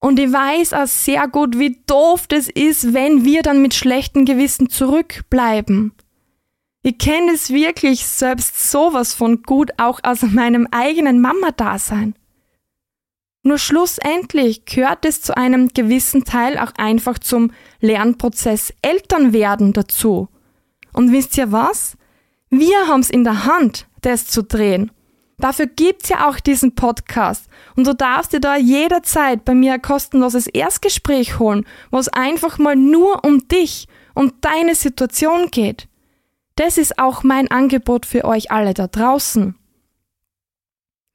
Und 0.00 0.18
ich 0.18 0.30
weiß 0.30 0.74
auch 0.74 0.86
sehr 0.86 1.26
gut, 1.26 1.58
wie 1.58 1.80
doof 1.86 2.26
das 2.26 2.48
ist, 2.48 2.92
wenn 2.92 3.24
wir 3.24 3.42
dann 3.42 3.62
mit 3.62 3.74
schlechtem 3.74 4.24
Gewissen 4.24 4.68
zurückbleiben. 4.68 5.92
Ich 6.82 6.98
kenne 6.98 7.32
es 7.32 7.50
wirklich 7.50 8.06
selbst 8.06 8.70
sowas 8.70 9.14
von 9.14 9.42
gut 9.42 9.72
auch 9.78 9.98
aus 10.04 10.22
meinem 10.22 10.68
eigenen 10.70 11.20
Mama-Dasein. 11.20 12.14
Nur 13.46 13.58
schlussendlich 13.58 14.64
gehört 14.64 15.04
es 15.04 15.22
zu 15.22 15.36
einem 15.36 15.68
gewissen 15.68 16.24
Teil 16.24 16.58
auch 16.58 16.72
einfach 16.78 17.16
zum 17.16 17.52
Lernprozess 17.80 18.74
Elternwerden 18.82 19.72
dazu. 19.72 20.26
Und 20.92 21.12
wisst 21.12 21.38
ihr 21.38 21.52
was? 21.52 21.96
Wir 22.50 22.88
haben's 22.88 23.08
in 23.08 23.22
der 23.22 23.44
Hand, 23.44 23.86
das 24.00 24.26
zu 24.26 24.42
drehen. 24.42 24.90
Dafür 25.38 25.66
gibt's 25.66 26.08
ja 26.08 26.28
auch 26.28 26.40
diesen 26.40 26.74
Podcast. 26.74 27.48
Und 27.76 27.86
du 27.86 27.94
darfst 27.94 28.32
dir 28.32 28.40
da 28.40 28.56
jederzeit 28.56 29.44
bei 29.44 29.54
mir 29.54 29.74
ein 29.74 29.82
kostenloses 29.82 30.48
Erstgespräch 30.48 31.38
holen, 31.38 31.66
wo 31.92 31.98
es 31.98 32.08
einfach 32.08 32.58
mal 32.58 32.74
nur 32.74 33.24
um 33.24 33.46
dich 33.46 33.86
und 34.14 34.34
deine 34.40 34.74
Situation 34.74 35.52
geht. 35.52 35.86
Das 36.56 36.78
ist 36.78 36.98
auch 36.98 37.22
mein 37.22 37.48
Angebot 37.48 38.06
für 38.06 38.24
euch 38.24 38.50
alle 38.50 38.74
da 38.74 38.88
draußen. 38.88 39.54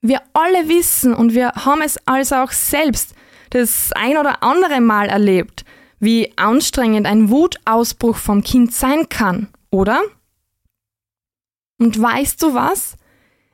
Wir 0.01 0.21
alle 0.33 0.67
wissen 0.67 1.13
und 1.13 1.33
wir 1.35 1.51
haben 1.53 1.81
es 1.81 1.99
also 2.07 2.35
auch 2.35 2.51
selbst 2.51 3.13
das 3.51 3.91
ein 3.93 4.17
oder 4.17 4.41
andere 4.41 4.81
Mal 4.81 5.07
erlebt, 5.07 5.63
wie 5.99 6.35
anstrengend 6.37 7.05
ein 7.05 7.29
Wutausbruch 7.29 8.15
vom 8.15 8.43
Kind 8.43 8.73
sein 8.73 9.09
kann, 9.09 9.49
oder? 9.69 10.01
Und 11.77 12.01
weißt 12.01 12.41
du 12.41 12.53
was? 12.55 12.95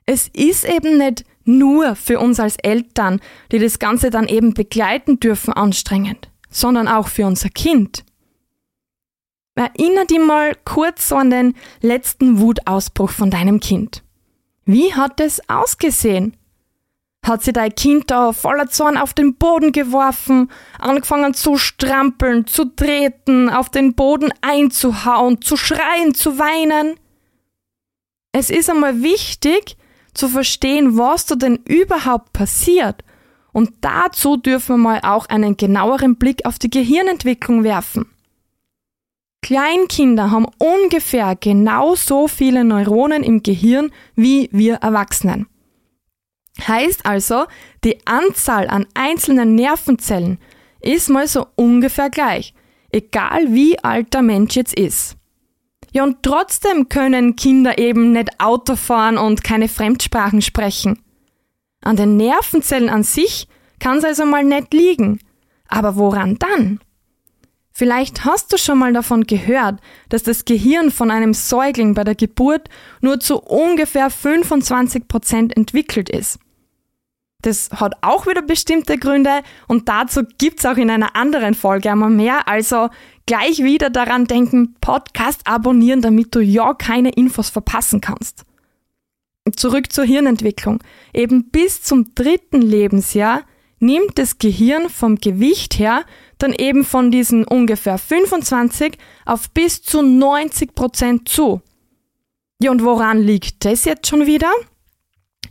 Es 0.06 0.30
ist 0.30 0.63
eben 0.63 0.98
nicht 0.98 1.25
nur 1.44 1.96
für 1.96 2.20
uns 2.20 2.39
als 2.39 2.56
Eltern, 2.58 3.20
die 3.51 3.60
das 3.60 3.80
Ganze 3.80 4.10
dann 4.10 4.27
eben 4.27 4.54
begleiten 4.54 5.20
dürfen, 5.20 5.54
anstrengend, 5.54 6.30
sondern 6.50 6.88
auch 6.88 7.10
für 7.10 7.25
unser 7.25 7.50
Kind. 7.50 8.06
Erinner 9.56 10.06
dich 10.06 10.20
mal 10.20 10.56
kurz 10.66 11.10
so 11.10 11.16
an 11.16 11.32
den 11.32 11.56
letzten 11.82 12.39
Wutausbruch 12.39 13.10
von 13.10 13.32
deinem 13.32 13.60
Kind. 13.60 14.04
Wie 14.67 14.93
hat 14.93 15.21
es 15.21 15.41
ausgesehen? 15.47 16.36
Hat 17.25 17.41
sie 17.41 17.53
dein 17.53 17.74
Kind 17.74 18.12
da 18.12 18.33
voller 18.33 18.67
Zorn 18.67 18.97
auf 18.97 19.13
den 19.13 19.36
Boden 19.36 19.71
geworfen, 19.71 20.51
angefangen 20.77 21.33
zu 21.33 21.57
strampeln, 21.57 22.47
zu 22.47 22.65
treten, 22.65 23.50
auf 23.50 23.69
den 23.69 23.95
Boden 23.95 24.33
einzuhauen, 24.41 25.41
zu 25.41 25.55
schreien, 25.55 26.13
zu 26.13 26.38
weinen? 26.38 27.00
Es 28.33 28.50
ist 28.50 28.69
einmal 28.69 29.01
wichtig 29.01 29.77
zu 30.13 30.27
verstehen, 30.27 30.97
was 30.97 31.25
da 31.25 31.36
denn 31.36 31.59
überhaupt 31.63 32.33
passiert. 32.33 33.05
Und 33.53 33.71
dazu 33.79 34.36
dürfen 34.36 34.81
wir 34.81 34.83
mal 34.83 35.00
auch 35.03 35.27
einen 35.27 35.55
genaueren 35.55 36.17
Blick 36.17 36.45
auf 36.45 36.59
die 36.59 36.69
Gehirnentwicklung 36.69 37.63
werfen. 37.63 38.05
Kleinkinder 39.41 40.32
haben 40.32 40.48
ungefähr 40.58 41.36
genauso 41.36 42.27
viele 42.27 42.63
Neuronen 42.63 43.24
im 43.24 43.44
Gehirn 43.44 43.91
wie 44.15 44.50
wir 44.51 44.75
Erwachsenen. 44.75 45.48
Heißt 46.67 47.06
also, 47.06 47.46
die 47.84 48.00
Anzahl 48.06 48.67
an 48.67 48.88
einzelnen 48.94 49.56
Nervenzellen 49.56 50.39
ist 50.82 51.10
mal 51.10 51.27
so 51.27 51.48
ungefähr 51.56 52.10
gleich, 52.10 52.53
egal 52.91 53.53
wie 53.53 53.77
alt 53.79 54.13
der 54.13 54.22
Mensch 54.24 54.56
jetzt 54.56 54.74
ist. 54.74 55.17
Ja, 55.91 56.03
und 56.03 56.24
trotzdem 56.24 56.89
können 56.89 57.36
Kinder 57.36 57.77
eben 57.77 58.12
nicht 58.12 58.39
Auto 58.39 58.75
fahren 58.75 59.17
und 59.17 59.44
keine 59.44 59.70
Fremdsprachen 59.70 60.41
sprechen. 60.41 61.00
An 61.82 61.96
den 61.96 62.17
Nervenzellen 62.17 62.89
an 62.89 63.03
sich 63.03 63.48
kann 63.79 64.00
es 64.00 64.03
also 64.03 64.25
mal 64.25 64.44
nicht 64.44 64.74
liegen. 64.74 65.20
Aber 65.67 65.96
woran 65.96 66.38
dann? 66.39 66.79
Vielleicht 67.77 68.25
hast 68.25 68.51
du 68.51 68.57
schon 68.57 68.79
mal 68.79 68.91
davon 68.91 69.27
gehört, 69.27 69.79
dass 70.10 70.24
das 70.24 70.46
Gehirn 70.46 70.89
von 70.89 71.12
einem 71.12 71.36
Säugling 71.36 71.93
bei 71.93 72.03
der 72.03 72.15
Geburt 72.15 72.69
nur 73.01 73.19
zu 73.19 73.38
ungefähr 73.39 74.10
25 74.10 75.07
Prozent 75.07 75.55
entwickelt 75.55 76.10
ist. 76.10 76.39
Das 77.43 77.69
hat 77.69 77.93
auch 78.01 78.25
wieder 78.25 78.41
bestimmte 78.41 78.98
Gründe 78.98 79.43
und 79.67 79.89
dazu 79.89 80.24
gibt's 80.39 80.65
auch 80.65 80.77
in 80.77 80.89
einer 80.89 81.15
anderen 81.15 81.53
Folge 81.53 81.91
einmal 81.91 82.10
mehr. 82.10 82.48
Also 82.48 82.89
gleich 83.27 83.60
wieder 83.60 83.91
daran 83.91 84.25
denken, 84.25 84.74
Podcast 84.81 85.41
abonnieren, 85.46 86.01
damit 86.01 86.34
du 86.34 86.39
ja 86.39 86.74
keine 86.74 87.12
Infos 87.12 87.51
verpassen 87.51 88.01
kannst. 88.01 88.43
Zurück 89.55 89.93
zur 89.93 90.03
Hirnentwicklung. 90.03 90.79
Eben 91.13 91.51
bis 91.51 91.84
zum 91.84 92.15
dritten 92.15 92.63
Lebensjahr 92.63 93.43
nimmt 93.79 94.17
das 94.17 94.39
Gehirn 94.39 94.89
vom 94.89 95.17
Gewicht 95.17 95.77
her 95.77 96.05
dann 96.38 96.53
eben 96.53 96.84
von 96.84 97.12
diesen 97.12 97.44
ungefähr 97.46 97.98
25 97.98 98.98
auf 99.25 99.50
bis 99.51 99.82
zu 99.82 100.01
90 100.01 100.75
Prozent 100.75 101.29
zu. 101.29 101.62
Ja, 102.60 102.72
und 102.72 102.84
woran 102.84 103.20
liegt 103.20 103.65
das 103.65 103.86
jetzt 103.86 104.08
schon 104.08 104.25
wieder? 104.25 104.51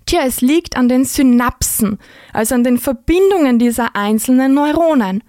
Tja, 0.06 0.20
es 0.24 0.40
liegt 0.40 0.76
an 0.76 0.88
den 0.88 1.04
Synapsen, 1.04 1.98
also 2.32 2.54
an 2.54 2.64
den 2.64 2.78
Verbindungen 2.78 3.58
dieser 3.58 3.96
einzelnen 3.96 4.54
Neuronen. 4.54 5.22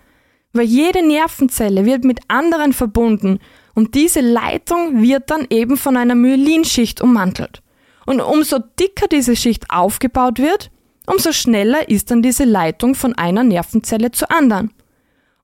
Weil 0.53 0.65
jede 0.65 1.05
Nervenzelle 1.05 1.85
wird 1.85 2.03
mit 2.03 2.19
anderen 2.27 2.73
verbunden 2.73 3.39
und 3.75 3.93
diese 3.95 4.21
Leitung 4.21 5.01
wird 5.01 5.29
dann 5.29 5.45
eben 5.49 5.77
von 5.77 5.97
einer 5.97 6.15
Myelinschicht 6.15 7.01
ummantelt. 7.01 7.61
Und 8.05 8.21
umso 8.21 8.57
dicker 8.79 9.07
diese 9.07 9.35
Schicht 9.35 9.69
aufgebaut 9.69 10.39
wird, 10.39 10.71
umso 11.05 11.31
schneller 11.31 11.89
ist 11.89 12.09
dann 12.09 12.21
diese 12.21 12.45
Leitung 12.45 12.95
von 12.95 13.13
einer 13.13 13.43
Nervenzelle 13.43 14.11
zur 14.11 14.31
anderen. 14.31 14.71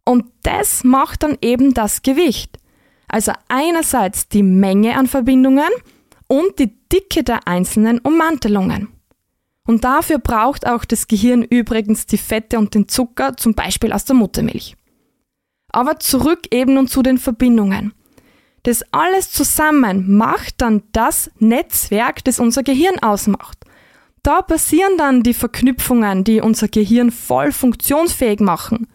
Und 0.06 0.26
das 0.44 0.84
macht 0.84 1.24
dann 1.24 1.38
eben 1.42 1.74
das 1.74 2.02
Gewicht. 2.02 2.58
Also 3.08 3.32
einerseits 3.48 4.28
die 4.28 4.44
Menge 4.44 4.98
an 4.98 5.08
Verbindungen 5.08 5.70
und 6.28 6.60
die 6.60 6.74
Dicke 6.92 7.24
der 7.24 7.48
einzelnen 7.48 8.00
Ummantelungen. 8.00 8.90
Und 9.66 9.84
dafür 9.84 10.20
braucht 10.20 10.68
auch 10.68 10.84
das 10.84 11.08
Gehirn 11.08 11.44
übrigens 11.44 12.06
die 12.06 12.18
Fette 12.18 12.60
und 12.60 12.76
den 12.76 12.88
Zucker, 12.88 13.38
zum 13.38 13.54
Beispiel 13.54 13.94
aus 13.94 14.06
der 14.06 14.16
Muttermilch. 14.16 14.76
Aber 15.70 16.00
zurück 16.00 16.48
eben 16.52 16.78
und 16.78 16.90
zu 16.90 17.02
den 17.02 17.18
Verbindungen. 17.18 17.94
Das 18.64 18.84
alles 18.92 19.32
zusammen 19.32 20.16
macht 20.16 20.62
dann 20.62 20.84
das 20.92 21.32
Netzwerk, 21.40 22.24
das 22.24 22.40
unser 22.40 22.64
Gehirn 22.64 23.00
ausmacht. 23.00 23.60
Da 24.22 24.42
passieren 24.42 24.98
dann 24.98 25.24
die 25.24 25.34
Verknüpfungen, 25.34 26.24
die 26.24 26.40
unser 26.40 26.70
Gehirn 26.70 27.12
voll 27.12 27.52
funktionsfähig 27.52 28.40
machen, 28.40 28.88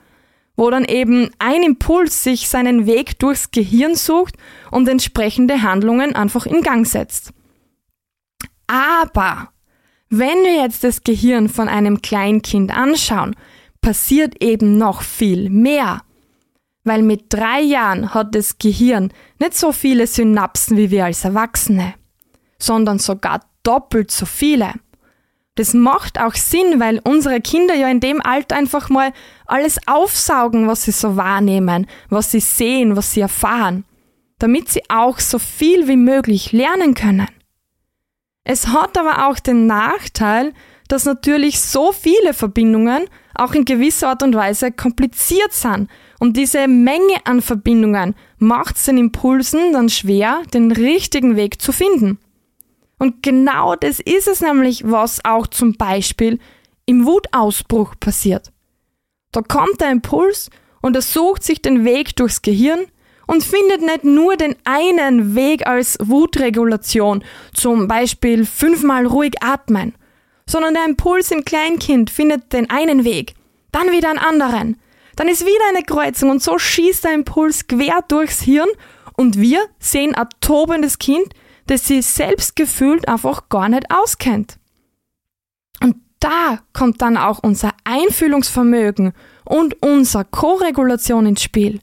wo 0.59 0.69
dann 0.71 0.85
eben 0.85 1.31
ein 1.39 1.63
Impuls 1.63 2.25
sich 2.25 2.49
seinen 2.49 2.85
Weg 2.85 3.21
durchs 3.21 3.53
Gehirn 3.53 3.95
sucht 3.95 4.35
und 4.73 4.89
entsprechende 4.89 5.63
Handlungen 5.63 6.17
einfach 6.17 6.47
in 6.47 6.63
Gang 6.63 6.85
setzt. 6.85 7.33
Aber 8.67 9.51
wenn 10.11 10.43
wir 10.43 10.57
jetzt 10.63 10.83
das 10.83 11.05
Gehirn 11.05 11.49
von 11.49 11.69
einem 11.69 12.03
Kleinkind 12.03 12.77
anschauen, 12.77 13.37
passiert 13.81 14.43
eben 14.43 14.77
noch 14.79 15.03
viel 15.03 15.49
mehr. 15.49 16.03
Weil 16.83 17.03
mit 17.03 17.27
drei 17.29 17.61
Jahren 17.61 18.13
hat 18.13 18.35
das 18.35 18.59
Gehirn 18.59 19.13
nicht 19.39 19.57
so 19.57 19.71
viele 19.71 20.09
Synapsen 20.09 20.77
wie 20.77 20.91
wir 20.91 21.05
als 21.05 21.25
Erwachsene, 21.25 21.95
sondern 22.59 22.99
sogar 22.99 23.43
doppelt 23.63 24.11
so 24.11 24.27
viele. 24.27 24.73
Das 25.59 25.75
macht 25.75 26.21
auch 26.21 26.37
Sinn, 26.37 26.79
weil 26.79 27.01
unsere 27.03 27.41
Kinder 27.41 27.75
ja 27.75 27.89
in 27.89 27.99
dem 27.99 28.21
Alter 28.23 28.55
einfach 28.55 28.91
mal 28.91 29.13
alles 29.45 29.81
aufsaugen, 29.89 30.69
was 30.69 30.85
sie 30.85 30.93
so 30.93 31.17
wahrnehmen, 31.17 31.89
was 32.11 32.31
sie 32.31 32.39
sehen, 32.39 32.95
was 32.95 33.11
sie 33.11 33.23
erfahren, 33.23 33.85
damit 34.39 34.69
sie 34.69 34.83
auch 34.89 35.19
so 35.19 35.41
viel 35.41 35.89
wie 35.89 35.97
möglich 35.97 36.53
lernen 36.53 36.95
können. 36.95 37.27
Es 38.45 38.69
hat 38.69 38.97
aber 38.97 39.27
auch 39.27 39.41
den 39.41 39.67
Nachteil, 39.67 40.55
dass 40.87 41.07
natürlich 41.07 41.59
so 41.59 41.91
viele 41.91 42.35
Verbindungen 42.35 43.07
auch 43.35 43.53
in 43.53 43.65
gewisser 43.65 44.11
Art 44.11 44.23
und 44.23 44.37
Weise 44.37 44.71
kompliziert 44.71 45.53
sind. 45.53 45.91
Und 46.21 46.37
diese 46.37 46.69
Menge 46.69 47.17
an 47.25 47.43
Verbindungen 47.43 48.15
macht 48.39 48.77
es 48.77 48.85
den 48.85 48.97
Impulsen 48.97 49.73
dann 49.73 49.89
schwer, 49.89 50.41
den 50.55 50.71
richtigen 50.71 51.35
Weg 51.35 51.61
zu 51.61 51.73
finden. 51.73 52.21
Und 52.99 53.23
genau 53.23 53.77
das 53.77 54.01
ist 54.01 54.27
es 54.29 54.41
nämlich, 54.41 54.83
was 54.85 55.25
auch 55.25 55.47
zum 55.47 55.75
Beispiel 55.75 56.39
im 56.87 57.07
Wutausbruch 57.07 57.95
passiert. 58.01 58.51
Da 59.33 59.43
kommt 59.43 59.81
der 59.81 59.91
Impuls 59.91 60.51
und 60.81 60.97
er 60.97 61.03
sucht 61.03 61.45
sich 61.45 61.63
den 61.63 61.85
Weg 61.85 62.17
durchs 62.17 62.43
Gehirn 62.43 62.87
und 63.27 63.45
findet 63.45 63.83
nicht 63.83 64.05
nur 64.05 64.37
den 64.37 64.57
einen 64.65 65.35
Weg 65.35 65.67
als 65.67 65.99
Wutregulation, 66.01 67.23
zum 67.53 67.87
Beispiel 67.87 68.47
fünfmal 68.47 69.07
ruhig 69.07 69.35
atmen, 69.43 69.95
sondern 70.47 70.75
der 70.75 70.87
Impuls 70.87 71.31
im 71.31 71.45
Kleinkind 71.45 72.11
findet 72.11 72.53
den 72.53 72.71
einen 72.71 73.05
Weg, 73.05 73.35
dann 73.71 73.93
wieder 73.93 74.09
einen 74.09 74.19
anderen, 74.19 74.81
dann 75.15 75.29
ist 75.29 75.45
wieder 75.45 75.69
eine 75.69 75.83
Kreuzung 75.83 76.31
und 76.31 76.43
so 76.43 76.59
schießt 76.59 77.05
der 77.05 77.13
Impuls 77.13 77.67
quer 77.67 78.03
durchs 78.09 78.41
Hirn 78.41 78.69
und 79.15 79.39
wir 79.39 79.61
sehen 79.79 80.15
ein 80.15 80.29
tobendes 80.41 80.99
Kind, 80.99 81.35
das 81.69 81.87
sich 81.87 82.05
selbst 82.07 82.57
gefühlt 82.57 83.09
einfach 83.09 83.49
gar 83.49 83.69
nicht 83.69 83.91
auskennt. 83.91 84.59
Und 85.81 85.97
da 86.21 86.59
kommt 86.73 87.01
dann 87.01 87.17
auch 87.17 87.39
unser 87.43 87.73
Einfühlungsvermögen 87.85 89.13
und 89.45 89.81
unsere 89.83 90.25
Koregulation 90.25 91.27
ins 91.27 91.43
Spiel. 91.43 91.81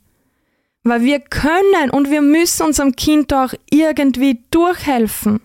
Weil 0.84 1.02
wir 1.02 1.20
können 1.20 1.90
und 1.92 2.12
wir 2.12 2.22
müssen 2.22 2.66
unserem 2.66 2.96
Kind 2.96 3.34
auch 3.34 3.54
irgendwie 3.72 4.44
durchhelfen. 4.52 5.42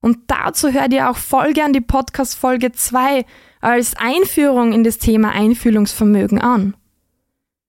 Und 0.00 0.18
dazu 0.28 0.72
hört 0.72 0.92
ihr 0.92 1.10
auch 1.10 1.16
voll 1.16 1.52
gern 1.52 1.72
die 1.72 1.80
Podcast 1.80 2.36
Folge 2.36 2.72
2 2.72 3.24
als 3.60 3.94
Einführung 3.96 4.72
in 4.72 4.82
das 4.82 4.98
Thema 4.98 5.30
Einfühlungsvermögen 5.32 6.40
an. 6.40 6.74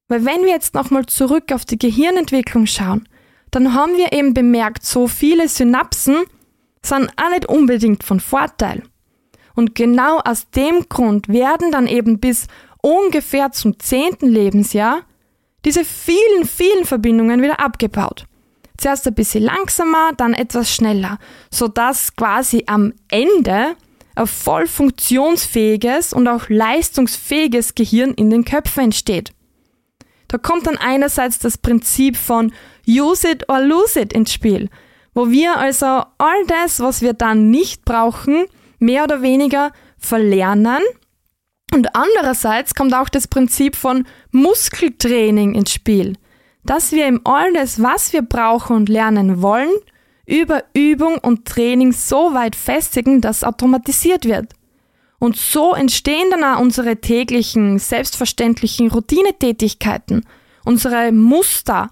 Weil 0.07 0.25
wenn 0.25 0.43
wir 0.43 0.51
jetzt 0.51 0.73
nochmal 0.73 1.05
zurück 1.05 1.51
auf 1.53 1.65
die 1.65 1.77
Gehirnentwicklung 1.77 2.65
schauen, 2.65 3.07
dann 3.51 3.73
haben 3.73 3.97
wir 3.97 4.13
eben 4.13 4.33
bemerkt, 4.33 4.85
so 4.85 5.07
viele 5.07 5.47
Synapsen 5.47 6.23
sind 6.83 7.11
auch 7.17 7.29
nicht 7.29 7.45
unbedingt 7.45 8.03
von 8.03 8.19
Vorteil. 8.19 8.83
Und 9.53 9.75
genau 9.75 10.19
aus 10.19 10.49
dem 10.51 10.87
Grund 10.87 11.27
werden 11.27 11.71
dann 11.71 11.85
eben 11.87 12.19
bis 12.19 12.47
ungefähr 12.81 13.51
zum 13.51 13.77
zehnten 13.79 14.27
Lebensjahr 14.27 15.01
diese 15.65 15.85
vielen, 15.85 16.45
vielen 16.45 16.85
Verbindungen 16.85 17.41
wieder 17.41 17.59
abgebaut. 17.59 18.25
Zuerst 18.77 19.05
ein 19.05 19.13
bisschen 19.13 19.43
langsamer, 19.43 20.11
dann 20.17 20.33
etwas 20.33 20.73
schneller, 20.73 21.19
sodass 21.51 22.15
quasi 22.15 22.63
am 22.65 22.93
Ende 23.09 23.75
ein 24.15 24.27
voll 24.27 24.65
funktionsfähiges 24.65 26.13
und 26.13 26.27
auch 26.27 26.49
leistungsfähiges 26.49 27.75
Gehirn 27.75 28.13
in 28.13 28.29
den 28.29 28.43
Köpfen 28.43 28.85
entsteht. 28.85 29.33
Da 30.27 30.37
kommt 30.37 30.65
dann 30.65 30.77
einerseits 30.77 31.39
das 31.39 31.57
Prinzip 31.57 32.15
von 32.15 32.53
Use 32.87 33.27
it 33.27 33.47
or 33.49 33.61
lose 33.61 33.99
it 33.99 34.13
ins 34.13 34.33
Spiel, 34.33 34.69
wo 35.13 35.29
wir 35.29 35.57
also 35.57 36.03
all 36.17 36.45
das, 36.47 36.79
was 36.79 37.01
wir 37.01 37.13
dann 37.13 37.49
nicht 37.49 37.85
brauchen, 37.85 38.45
mehr 38.79 39.03
oder 39.03 39.21
weniger 39.21 39.71
verlernen 39.97 40.81
und 41.73 41.95
andererseits 41.95 42.75
kommt 42.75 42.93
auch 42.93 43.09
das 43.09 43.27
Prinzip 43.27 43.75
von 43.75 44.05
Muskeltraining 44.31 45.55
ins 45.55 45.71
Spiel, 45.71 46.17
dass 46.65 46.91
wir 46.91 47.07
im 47.07 47.21
all 47.23 47.53
das, 47.53 47.81
was 47.81 48.13
wir 48.13 48.21
brauchen 48.21 48.75
und 48.75 48.89
lernen 48.89 49.41
wollen, 49.41 49.71
über 50.25 50.63
Übung 50.73 51.17
und 51.17 51.45
Training 51.45 51.93
so 51.93 52.33
weit 52.33 52.55
festigen, 52.55 53.21
dass 53.21 53.43
automatisiert 53.43 54.25
wird. 54.25 54.53
Und 55.17 55.37
so 55.37 55.73
entstehen 55.73 56.29
dann 56.29 56.43
auch 56.43 56.59
unsere 56.59 56.97
täglichen, 56.97 57.79
selbstverständlichen 57.79 58.89
Routinetätigkeiten, 58.89 60.25
unsere 60.65 61.11
Muster, 61.11 61.89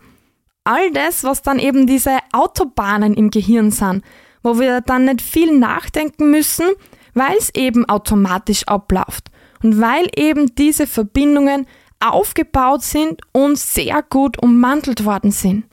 all 0.69 0.91
das, 0.91 1.23
was 1.23 1.41
dann 1.41 1.58
eben 1.58 1.88
diese 1.88 2.19
Autobahnen 2.32 3.15
im 3.15 3.32
Gehirn 3.32 3.71
sind, 3.71 4.03
wo 4.43 4.60
wir 4.60 4.82
dann 4.82 5.05
nicht 5.05 5.21
viel 5.21 5.58
nachdenken 5.58 6.29
müssen, 6.29 6.67
weil 7.15 7.36
es 7.38 7.49
eben 7.55 7.89
automatisch 7.89 8.67
abläuft 8.67 9.32
und 9.63 9.82
weil 9.82 10.08
eben 10.15 10.53
diese 10.55 10.86
Verbindungen 10.86 11.65
aufgebaut 11.99 12.84
sind 12.84 13.21
und 13.34 13.58
sehr 13.58 14.03
gut 14.03 14.41
ummantelt 14.41 15.05
worden 15.05 15.32
sind. 15.32 15.65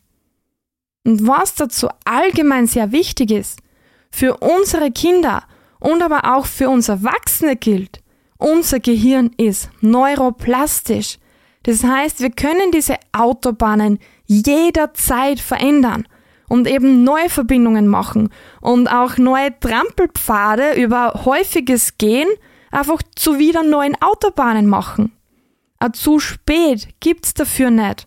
Und 1.05 1.27
was 1.27 1.55
dazu 1.55 1.89
allgemein 2.05 2.67
sehr 2.67 2.91
wichtig 2.91 3.31
ist, 3.31 3.61
für 4.11 4.39
unsere 4.39 4.91
Kinder 4.91 5.45
und 5.79 6.03
aber 6.03 6.37
auch 6.37 6.47
für 6.47 6.71
uns 6.71 6.89
Erwachsene 6.89 7.55
gilt, 7.55 8.01
unser 8.39 8.81
Gehirn 8.81 9.31
ist 9.37 9.69
neuroplastisch. 9.83 11.19
Das 11.65 11.85
heißt, 11.85 12.21
wir 12.21 12.31
können 12.31 12.71
diese 12.73 12.97
Autobahnen 13.13 13.99
jederzeit 14.27 15.41
verändern 15.41 16.07
und 16.49 16.69
eben 16.69 17.05
neue 17.05 17.29
Verbindungen 17.29 17.89
machen 17.89 18.31
und 18.61 18.89
auch 18.89 19.19
neue 19.19 19.59
Trampelpfade 19.59 20.75
über 20.75 21.23
häufiges 21.25 21.99
Gehen 21.99 22.29
einfach 22.71 23.03
zu 23.15 23.39
wieder 23.39 23.63
neuen 23.63 24.01
Autobahnen 24.01 24.67
machen. 24.67 25.13
A 25.79 25.93
zu 25.93 26.21
spät 26.21 26.89
gibt's 27.01 27.35
dafür 27.35 27.71
nicht. 27.71 28.07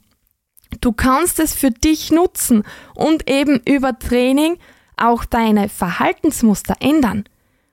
Du 0.82 0.91
kannst 0.91 1.39
es 1.39 1.53
für 1.53 1.71
dich 1.71 2.12
nutzen 2.12 2.63
und 2.95 3.29
eben 3.29 3.62
über 3.67 3.97
Training 3.97 4.58
auch 4.97 5.25
deine 5.25 5.69
Verhaltensmuster 5.69 6.75
ändern. 6.79 7.25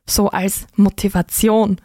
So 0.08 0.30
als 0.30 0.66
Motivation. 0.76 1.80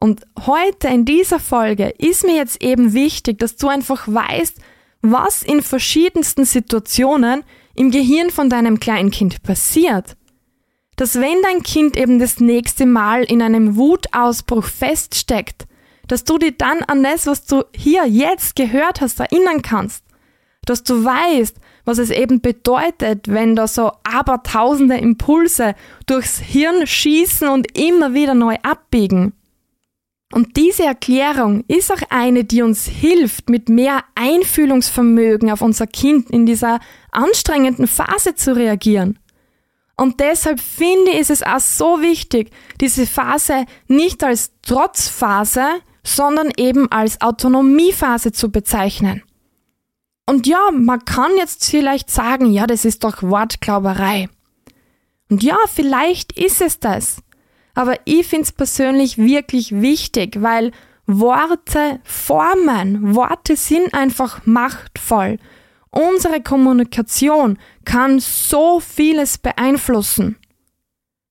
Und 0.00 0.26
heute 0.46 0.88
in 0.88 1.04
dieser 1.04 1.40
Folge 1.40 1.88
ist 1.98 2.24
mir 2.24 2.34
jetzt 2.34 2.62
eben 2.62 2.92
wichtig, 2.92 3.38
dass 3.38 3.56
du 3.56 3.68
einfach 3.68 4.06
weißt, 4.06 4.60
was 5.02 5.42
in 5.42 5.62
verschiedensten 5.62 6.44
Situationen 6.44 7.44
im 7.74 7.90
Gehirn 7.90 8.30
von 8.30 8.50
deinem 8.50 8.80
Kleinkind 8.80 9.42
passiert 9.42 10.16
dass 10.98 11.14
wenn 11.14 11.40
dein 11.42 11.62
Kind 11.62 11.96
eben 11.96 12.18
das 12.18 12.40
nächste 12.40 12.84
Mal 12.84 13.22
in 13.22 13.40
einem 13.40 13.76
Wutausbruch 13.76 14.64
feststeckt, 14.64 15.66
dass 16.08 16.24
du 16.24 16.38
dich 16.38 16.56
dann 16.58 16.82
an 16.82 17.04
das, 17.04 17.26
was 17.26 17.46
du 17.46 17.62
hier 17.72 18.04
jetzt 18.06 18.56
gehört 18.56 19.00
hast, 19.00 19.20
erinnern 19.20 19.62
kannst. 19.62 20.04
Dass 20.66 20.82
du 20.82 21.04
weißt, 21.04 21.56
was 21.84 21.98
es 21.98 22.10
eben 22.10 22.40
bedeutet, 22.40 23.28
wenn 23.28 23.54
da 23.54 23.68
so 23.68 23.92
abertausende 24.02 24.96
Impulse 24.96 25.76
durchs 26.06 26.40
Hirn 26.40 26.84
schießen 26.84 27.48
und 27.48 27.78
immer 27.78 28.12
wieder 28.12 28.34
neu 28.34 28.56
abbiegen. 28.64 29.34
Und 30.32 30.56
diese 30.56 30.84
Erklärung 30.84 31.64
ist 31.68 31.90
auch 31.90 32.02
eine, 32.10 32.44
die 32.44 32.62
uns 32.62 32.86
hilft, 32.86 33.48
mit 33.48 33.68
mehr 33.68 34.04
Einfühlungsvermögen 34.14 35.50
auf 35.50 35.62
unser 35.62 35.86
Kind 35.86 36.30
in 36.30 36.44
dieser 36.44 36.80
anstrengenden 37.12 37.86
Phase 37.86 38.34
zu 38.34 38.54
reagieren. 38.54 39.18
Und 39.96 40.20
deshalb 40.20 40.60
finde 40.60 41.10
ich 41.12 41.30
es 41.30 41.42
auch 41.42 41.60
so 41.60 42.02
wichtig, 42.02 42.50
diese 42.80 43.06
Phase 43.06 43.64
nicht 43.88 44.22
als 44.22 44.52
Trotzphase, 44.62 45.66
sondern 46.04 46.52
eben 46.56 46.90
als 46.92 47.20
Autonomiephase 47.20 48.32
zu 48.32 48.50
bezeichnen. 48.50 49.22
Und 50.26 50.46
ja, 50.46 50.70
man 50.70 51.04
kann 51.04 51.36
jetzt 51.38 51.64
vielleicht 51.64 52.10
sagen, 52.10 52.52
ja, 52.52 52.66
das 52.66 52.84
ist 52.84 53.02
doch 53.02 53.22
Wortglauberei. 53.22 54.28
Und 55.30 55.42
ja, 55.42 55.56
vielleicht 55.72 56.32
ist 56.32 56.60
es 56.60 56.78
das. 56.80 57.22
Aber 57.78 57.94
ich 58.06 58.26
finde 58.26 58.42
es 58.42 58.50
persönlich 58.50 59.18
wirklich 59.18 59.70
wichtig, 59.70 60.42
weil 60.42 60.72
Worte 61.06 62.00
formen. 62.02 63.14
Worte 63.14 63.54
sind 63.54 63.94
einfach 63.94 64.44
machtvoll. 64.46 65.38
Unsere 65.90 66.40
Kommunikation 66.40 67.56
kann 67.84 68.18
so 68.18 68.80
vieles 68.80 69.38
beeinflussen. 69.38 70.34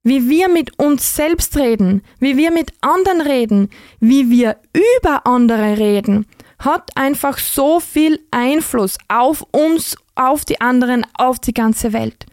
wie 0.03 0.29
wir 0.29 0.47
mit 0.47 0.79
uns 0.79 1.17
selbst 1.17 1.57
reden, 1.57 2.01
wie 2.19 2.38
wir 2.38 2.51
mit 2.51 2.71
anderen 2.79 3.19
reden, 3.19 3.69
wie 3.99 4.29
wir 4.29 4.55
über 4.71 5.27
andere 5.27 5.77
reden, 5.77 6.25
hat 6.60 6.95
einfach 6.95 7.38
so 7.39 7.81
viel 7.81 8.21
Einfluss 8.31 8.97
auf 9.10 9.45
uns, 9.51 9.97
auf 10.15 10.45
die 10.45 10.62
anderen, 10.62 11.05
auf 11.17 11.39
die 11.39 11.53
ganze 11.53 11.91
Welt. 11.91 12.25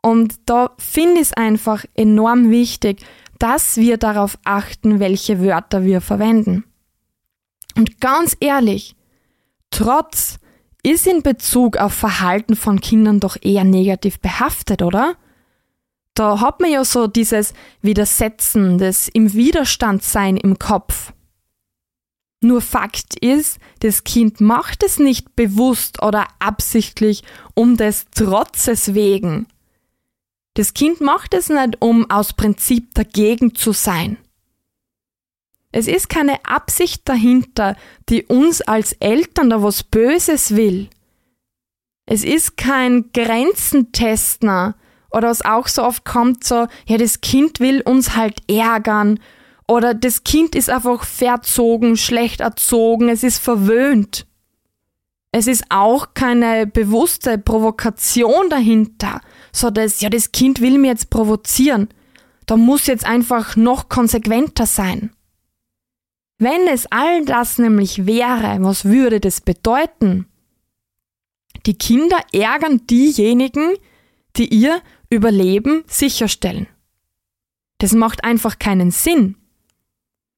Und 0.00 0.34
da 0.46 0.70
finde 0.78 1.14
ich 1.14 1.28
es 1.28 1.32
einfach 1.34 1.84
enorm 1.94 2.50
wichtig, 2.50 3.04
dass 3.38 3.76
wir 3.76 3.96
darauf 3.96 4.38
achten, 4.44 5.00
welche 5.00 5.40
Wörter 5.40 5.84
wir 5.84 6.00
verwenden. 6.00 6.64
Und 7.76 8.00
ganz 8.00 8.36
ehrlich, 8.40 8.96
Trotz 9.74 10.38
ist 10.84 11.04
in 11.04 11.24
Bezug 11.24 11.78
auf 11.78 11.92
Verhalten 11.92 12.54
von 12.54 12.80
Kindern 12.80 13.18
doch 13.18 13.36
eher 13.42 13.64
negativ 13.64 14.20
behaftet, 14.20 14.82
oder? 14.82 15.16
Da 16.14 16.40
hat 16.40 16.60
man 16.60 16.70
ja 16.70 16.84
so 16.84 17.08
dieses 17.08 17.54
Widersetzen, 17.82 18.78
das 18.78 19.08
im 19.08 19.32
Widerstand 19.32 20.04
sein 20.04 20.36
im 20.36 20.60
Kopf. 20.60 21.12
Nur 22.40 22.60
Fakt 22.60 23.18
ist, 23.18 23.58
das 23.80 24.04
Kind 24.04 24.40
macht 24.40 24.84
es 24.84 25.00
nicht 25.00 25.34
bewusst 25.34 26.00
oder 26.04 26.28
absichtlich 26.38 27.24
um 27.54 27.76
des 27.76 28.04
Trotzes 28.14 28.94
wegen. 28.94 29.48
Das 30.54 30.72
Kind 30.72 31.00
macht 31.00 31.34
es 31.34 31.48
nicht, 31.48 31.80
um 31.80 32.08
aus 32.10 32.32
Prinzip 32.32 32.94
dagegen 32.94 33.54
zu 33.54 33.72
sein. 33.72 34.16
Es 35.72 35.88
ist 35.88 36.08
keine 36.08 36.44
Absicht 36.44 37.08
dahinter, 37.08 37.76
die 38.08 38.22
uns 38.24 38.60
als 38.60 38.92
Eltern 38.92 39.50
da 39.50 39.60
was 39.62 39.82
Böses 39.82 40.54
will. 40.54 40.88
Es 42.06 42.22
ist 42.22 42.56
kein 42.56 43.10
Grenzentestner 43.12 44.76
oder 45.10 45.28
was 45.28 45.44
auch 45.44 45.66
so 45.66 45.82
oft 45.82 46.04
kommt, 46.04 46.44
so, 46.44 46.66
ja, 46.86 46.98
das 46.98 47.20
Kind 47.20 47.58
will 47.58 47.80
uns 47.80 48.14
halt 48.14 48.36
ärgern 48.48 49.18
oder 49.66 49.94
das 49.94 50.22
Kind 50.22 50.54
ist 50.54 50.70
einfach 50.70 51.04
verzogen, 51.04 51.96
schlecht 51.96 52.40
erzogen, 52.40 53.08
es 53.08 53.24
ist 53.24 53.38
verwöhnt. 53.38 54.26
Es 55.32 55.48
ist 55.48 55.64
auch 55.70 56.14
keine 56.14 56.66
bewusste 56.66 57.38
Provokation 57.38 58.48
dahinter, 58.50 59.20
so 59.54 59.70
dass, 59.70 60.00
ja, 60.00 60.10
das 60.10 60.32
Kind 60.32 60.60
will 60.60 60.78
mir 60.78 60.88
jetzt 60.88 61.10
provozieren. 61.10 61.88
Da 62.46 62.56
muss 62.56 62.86
jetzt 62.86 63.06
einfach 63.06 63.56
noch 63.56 63.88
konsequenter 63.88 64.66
sein. 64.66 65.12
Wenn 66.38 66.66
es 66.66 66.86
all 66.90 67.24
das 67.24 67.58
nämlich 67.58 68.04
wäre, 68.04 68.58
was 68.60 68.84
würde 68.84 69.20
das 69.20 69.40
bedeuten? 69.40 70.26
Die 71.66 71.78
Kinder 71.78 72.18
ärgern 72.32 72.84
diejenigen, 72.88 73.76
die 74.36 74.52
ihr 74.52 74.82
Überleben 75.08 75.84
sicherstellen. 75.86 76.66
Das 77.78 77.92
macht 77.92 78.24
einfach 78.24 78.58
keinen 78.58 78.90
Sinn. 78.90 79.36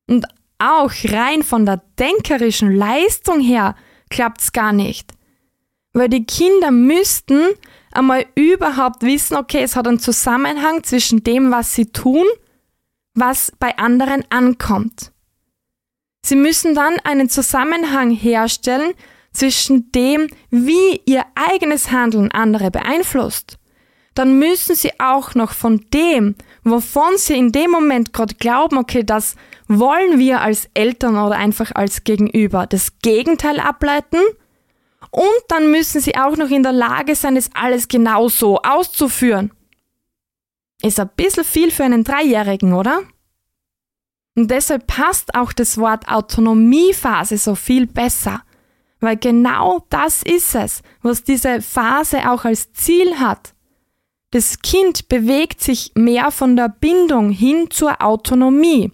Und 0.09 0.26
auch 0.59 0.92
rein 1.05 1.42
von 1.42 1.64
der 1.64 1.83
denkerischen 1.98 2.76
Leistung 2.76 3.40
her 3.40 3.74
klappt's 4.11 4.52
gar 4.52 4.74
nicht. 4.74 5.14
Weil 5.94 6.11
die 6.11 6.24
Kinder 6.24 6.70
müssten 6.70 7.40
einmal 7.96 8.26
überhaupt 8.35 9.02
wissen, 9.02 9.37
okay, 9.37 9.62
es 9.62 9.76
hat 9.76 9.88
einen 9.88 9.98
Zusammenhang 9.98 10.85
zwischen 10.85 11.24
dem, 11.24 11.50
was 11.50 11.74
sie 11.74 11.87
tun, 11.87 12.24
was 13.14 13.52
bei 13.59 13.76
anderen 13.78 14.24
ankommt. 14.30 15.12
Sie 16.24 16.37
müssen 16.37 16.74
dann 16.74 16.98
einen 17.04 17.28
Zusammenhang 17.28 18.11
herstellen 18.11 18.94
zwischen 19.32 19.92
dem, 19.92 20.28
wie 20.50 21.00
ihr 21.06 21.24
eigenes 21.35 21.90
Handeln 21.90 22.30
andere 22.32 22.70
beeinflusst. 22.70 23.59
Dann 24.14 24.38
müssen 24.38 24.74
sie 24.74 24.98
auch 24.98 25.35
noch 25.35 25.52
von 25.52 25.85
dem, 25.92 26.37
wovon 26.64 27.16
sie 27.16 27.37
in 27.37 27.52
dem 27.52 27.70
Moment 27.70 28.12
gerade 28.12 28.35
glauben, 28.35 28.78
okay, 28.78 29.04
das 29.04 29.37
wollen 29.68 30.18
wir 30.18 30.40
als 30.40 30.68
Eltern 30.74 31.18
oder 31.18 31.37
einfach 31.37 31.72
als 31.74 32.02
Gegenüber, 32.02 32.66
das 32.66 32.98
Gegenteil 33.02 33.61
ableiten. 33.61 34.20
Und 35.11 35.42
dann 35.48 35.70
müssen 35.70 36.00
sie 36.00 36.16
auch 36.16 36.37
noch 36.37 36.50
in 36.50 36.62
der 36.62 36.72
Lage 36.72 37.14
sein, 37.14 37.37
es 37.37 37.50
alles 37.54 37.88
genau 37.88 38.28
so 38.28 38.59
auszuführen. 38.62 39.52
Ist 40.82 41.00
ein 41.00 41.11
bisschen 41.16 41.44
viel 41.44 41.70
für 41.70 41.85
einen 41.85 42.04
Dreijährigen, 42.04 42.72
oder? 42.74 43.02
Und 44.37 44.50
deshalb 44.50 44.87
passt 44.87 45.35
auch 45.35 45.52
das 45.52 45.78
Wort 45.78 46.09
Autonomiephase 46.09 47.38
so 47.38 47.54
viel 47.54 47.87
besser. 47.87 48.42
Weil 49.00 49.16
genau 49.16 49.85
das 49.88 50.22
ist 50.22 50.54
es, 50.54 50.82
was 51.02 51.24
diese 51.24 51.62
Phase 51.62 52.30
auch 52.30 52.44
als 52.44 52.72
Ziel 52.72 53.18
hat. 53.18 53.54
Das 54.30 54.61
Kind 54.61 55.09
bewegt 55.09 55.62
sich 55.62 55.92
mehr 55.94 56.30
von 56.30 56.56
der 56.56 56.68
Bindung 56.68 57.30
hin 57.30 57.70
zur 57.70 58.02
Autonomie. 58.02 58.92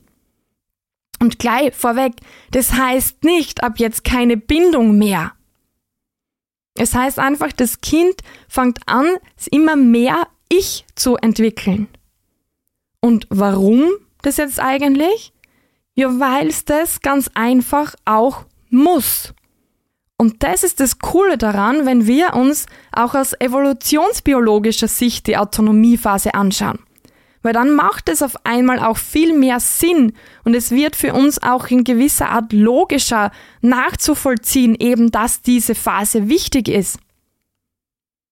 Und 1.18 1.38
gleich 1.38 1.74
vorweg, 1.74 2.14
das 2.50 2.72
heißt 2.72 3.24
nicht 3.24 3.62
ab 3.62 3.78
jetzt 3.78 4.04
keine 4.04 4.36
Bindung 4.36 4.98
mehr. 4.98 5.32
Es 6.74 6.94
heißt 6.94 7.18
einfach, 7.18 7.52
das 7.52 7.80
Kind 7.80 8.16
fängt 8.48 8.78
an, 8.86 9.06
immer 9.50 9.76
mehr 9.76 10.26
Ich 10.48 10.86
zu 10.94 11.16
entwickeln. 11.16 11.88
Und 13.00 13.26
warum 13.30 13.90
das 14.22 14.36
jetzt 14.36 14.60
eigentlich? 14.60 15.32
Ja, 15.94 16.18
weil 16.18 16.48
es 16.48 16.64
das 16.64 17.00
ganz 17.00 17.30
einfach 17.34 17.94
auch 18.04 18.44
muss. 18.70 19.34
Und 20.16 20.42
das 20.42 20.62
ist 20.62 20.80
das 20.80 20.98
Coole 20.98 21.36
daran, 21.36 21.84
wenn 21.84 22.06
wir 22.06 22.34
uns 22.34 22.66
auch 22.92 23.14
aus 23.14 23.34
evolutionsbiologischer 23.38 24.88
Sicht 24.88 25.26
die 25.26 25.36
Autonomiephase 25.36 26.34
anschauen. 26.34 26.78
Weil 27.42 27.52
dann 27.52 27.74
macht 27.74 28.08
es 28.08 28.22
auf 28.22 28.46
einmal 28.46 28.78
auch 28.78 28.96
viel 28.96 29.36
mehr 29.36 29.58
Sinn 29.58 30.12
und 30.44 30.54
es 30.54 30.70
wird 30.70 30.94
für 30.94 31.12
uns 31.12 31.42
auch 31.42 31.66
in 31.66 31.84
gewisser 31.84 32.30
Art 32.30 32.52
logischer 32.52 33.32
nachzuvollziehen, 33.60 34.76
eben 34.78 35.10
dass 35.10 35.42
diese 35.42 35.74
Phase 35.74 36.28
wichtig 36.28 36.68
ist. 36.68 36.98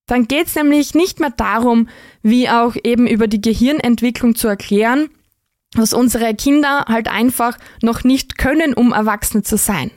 Dann 0.06 0.26
geht 0.26 0.48
es 0.48 0.56
nämlich 0.56 0.94
nicht 0.94 1.20
mehr 1.20 1.30
darum, 1.30 1.88
wie 2.22 2.48
auch 2.48 2.74
eben 2.82 3.06
über 3.06 3.28
die 3.28 3.40
Gehirnentwicklung 3.40 4.34
zu 4.34 4.48
erklären, 4.48 5.08
was 5.74 5.92
unsere 5.92 6.34
Kinder 6.34 6.86
halt 6.88 7.08
einfach 7.08 7.56
noch 7.80 8.02
nicht 8.02 8.36
können, 8.36 8.74
um 8.74 8.92
Erwachsene 8.92 9.44
zu 9.44 9.56
sein. 9.56 9.92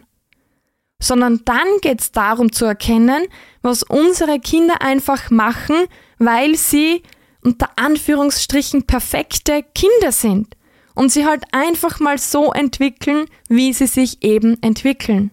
Sondern 1.01 1.41
dann 1.45 1.65
geht 1.81 2.01
es 2.01 2.11
darum 2.11 2.51
zu 2.51 2.65
erkennen, 2.65 3.23
was 3.63 3.81
unsere 3.81 4.39
Kinder 4.39 4.81
einfach 4.81 5.31
machen, 5.31 5.75
weil 6.19 6.55
sie 6.55 7.01
unter 7.43 7.69
Anführungsstrichen 7.75 8.83
perfekte 8.83 9.63
Kinder 9.75 10.11
sind 10.11 10.55
und 10.95 11.11
sie 11.11 11.25
halt 11.25 11.43
einfach 11.51 11.99
mal 11.99 12.17
so 12.17 12.51
entwickeln, 12.51 13.25
wie 13.49 13.73
sie 13.73 13.87
sich 13.87 14.23
eben 14.23 14.61
entwickeln. 14.61 15.31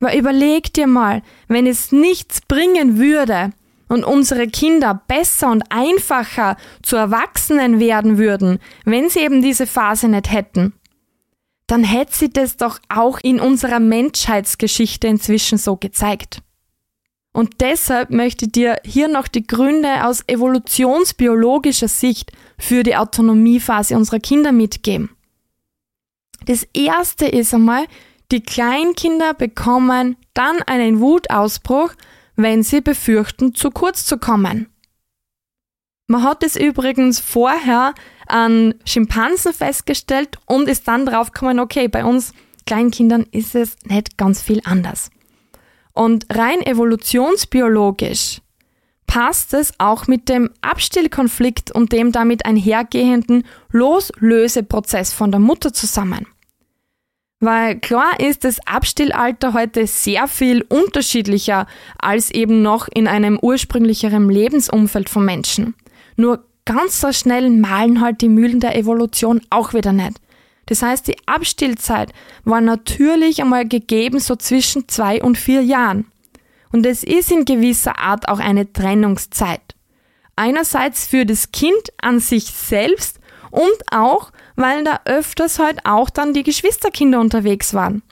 Weil 0.00 0.18
überleg 0.18 0.72
dir 0.72 0.86
mal, 0.86 1.22
wenn 1.48 1.66
es 1.66 1.92
nichts 1.92 2.40
bringen 2.42 2.98
würde, 2.98 3.52
und 3.88 4.04
unsere 4.04 4.48
Kinder 4.48 5.00
besser 5.06 5.50
und 5.50 5.64
einfacher 5.70 6.56
zu 6.82 6.96
Erwachsenen 6.96 7.78
werden 7.78 8.18
würden, 8.18 8.58
wenn 8.84 9.08
sie 9.08 9.20
eben 9.20 9.42
diese 9.42 9.66
Phase 9.66 10.08
nicht 10.08 10.30
hätten, 10.30 10.72
dann 11.66 11.84
hätte 11.84 12.14
sie 12.14 12.30
das 12.30 12.56
doch 12.56 12.78
auch 12.88 13.18
in 13.22 13.40
unserer 13.40 13.80
Menschheitsgeschichte 13.80 15.06
inzwischen 15.08 15.58
so 15.58 15.76
gezeigt. 15.76 16.42
Und 17.36 17.60
deshalb 17.60 18.08
möchte 18.08 18.46
ich 18.46 18.52
dir 18.52 18.80
hier 18.82 19.08
noch 19.08 19.28
die 19.28 19.46
Gründe 19.46 20.06
aus 20.06 20.24
evolutionsbiologischer 20.26 21.86
Sicht 21.86 22.32
für 22.56 22.82
die 22.82 22.96
Autonomiephase 22.96 23.94
unserer 23.94 24.20
Kinder 24.20 24.52
mitgeben. 24.52 25.10
Das 26.46 26.66
erste 26.72 27.26
ist 27.26 27.52
einmal, 27.52 27.84
die 28.32 28.40
Kleinkinder 28.40 29.34
bekommen 29.34 30.16
dann 30.32 30.62
einen 30.62 31.00
Wutausbruch, 31.00 31.92
wenn 32.36 32.62
sie 32.62 32.80
befürchten, 32.80 33.54
zu 33.54 33.70
kurz 33.70 34.06
zu 34.06 34.16
kommen. 34.16 34.70
Man 36.06 36.22
hat 36.22 36.42
es 36.42 36.56
übrigens 36.56 37.20
vorher 37.20 37.92
an 38.28 38.76
Schimpansen 38.86 39.52
festgestellt 39.52 40.38
und 40.46 40.70
ist 40.70 40.88
dann 40.88 41.04
draufgekommen, 41.04 41.60
okay, 41.60 41.86
bei 41.86 42.02
uns 42.02 42.32
Kleinkindern 42.64 43.26
ist 43.30 43.54
es 43.54 43.76
nicht 43.84 44.16
ganz 44.16 44.40
viel 44.40 44.62
anders. 44.64 45.10
Und 45.96 46.26
rein 46.30 46.60
evolutionsbiologisch 46.60 48.42
passt 49.06 49.54
es 49.54 49.72
auch 49.78 50.06
mit 50.06 50.28
dem 50.28 50.50
Abstillkonflikt 50.60 51.70
und 51.70 51.92
dem 51.92 52.12
damit 52.12 52.44
einhergehenden 52.44 53.44
Loslöseprozess 53.70 55.14
von 55.14 55.30
der 55.30 55.40
Mutter 55.40 55.72
zusammen. 55.72 56.26
Weil 57.40 57.80
klar 57.80 58.20
ist 58.20 58.44
das 58.44 58.58
Abstillalter 58.66 59.54
heute 59.54 59.86
sehr 59.86 60.28
viel 60.28 60.62
unterschiedlicher 60.68 61.66
als 61.98 62.30
eben 62.30 62.60
noch 62.60 62.88
in 62.92 63.08
einem 63.08 63.38
ursprünglicheren 63.40 64.28
Lebensumfeld 64.28 65.08
von 65.08 65.24
Menschen. 65.24 65.74
Nur 66.16 66.44
ganz 66.66 67.00
so 67.00 67.10
schnell 67.10 67.48
malen 67.48 68.02
halt 68.02 68.20
die 68.20 68.28
Mühlen 68.28 68.60
der 68.60 68.76
Evolution 68.76 69.40
auch 69.48 69.72
wieder 69.72 69.94
nicht. 69.94 70.20
Das 70.66 70.82
heißt, 70.82 71.06
die 71.06 71.16
Abstillzeit 71.26 72.12
war 72.44 72.60
natürlich 72.60 73.40
einmal 73.40 73.66
gegeben 73.66 74.18
so 74.18 74.36
zwischen 74.36 74.88
zwei 74.88 75.22
und 75.22 75.38
vier 75.38 75.62
Jahren. 75.62 76.06
Und 76.72 76.84
es 76.84 77.04
ist 77.04 77.30
in 77.30 77.44
gewisser 77.44 77.98
Art 77.98 78.28
auch 78.28 78.40
eine 78.40 78.72
Trennungszeit. 78.72 79.74
Einerseits 80.34 81.06
für 81.06 81.24
das 81.24 81.52
Kind 81.52 81.92
an 82.02 82.20
sich 82.20 82.44
selbst 82.46 83.20
und 83.50 83.72
auch, 83.90 84.32
weil 84.56 84.84
da 84.84 85.00
öfters 85.04 85.58
halt 85.58 85.80
auch 85.84 86.10
dann 86.10 86.34
die 86.34 86.42
Geschwisterkinder 86.42 87.20
unterwegs 87.20 87.72
waren. 87.72 88.02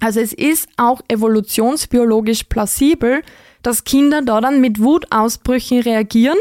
Also 0.00 0.20
es 0.20 0.32
ist 0.34 0.68
auch 0.76 1.00
evolutionsbiologisch 1.08 2.44
plausibel, 2.44 3.22
dass 3.62 3.84
Kinder 3.84 4.20
da 4.20 4.40
dann 4.40 4.60
mit 4.60 4.80
Wutausbrüchen 4.80 5.80
reagieren, 5.80 6.36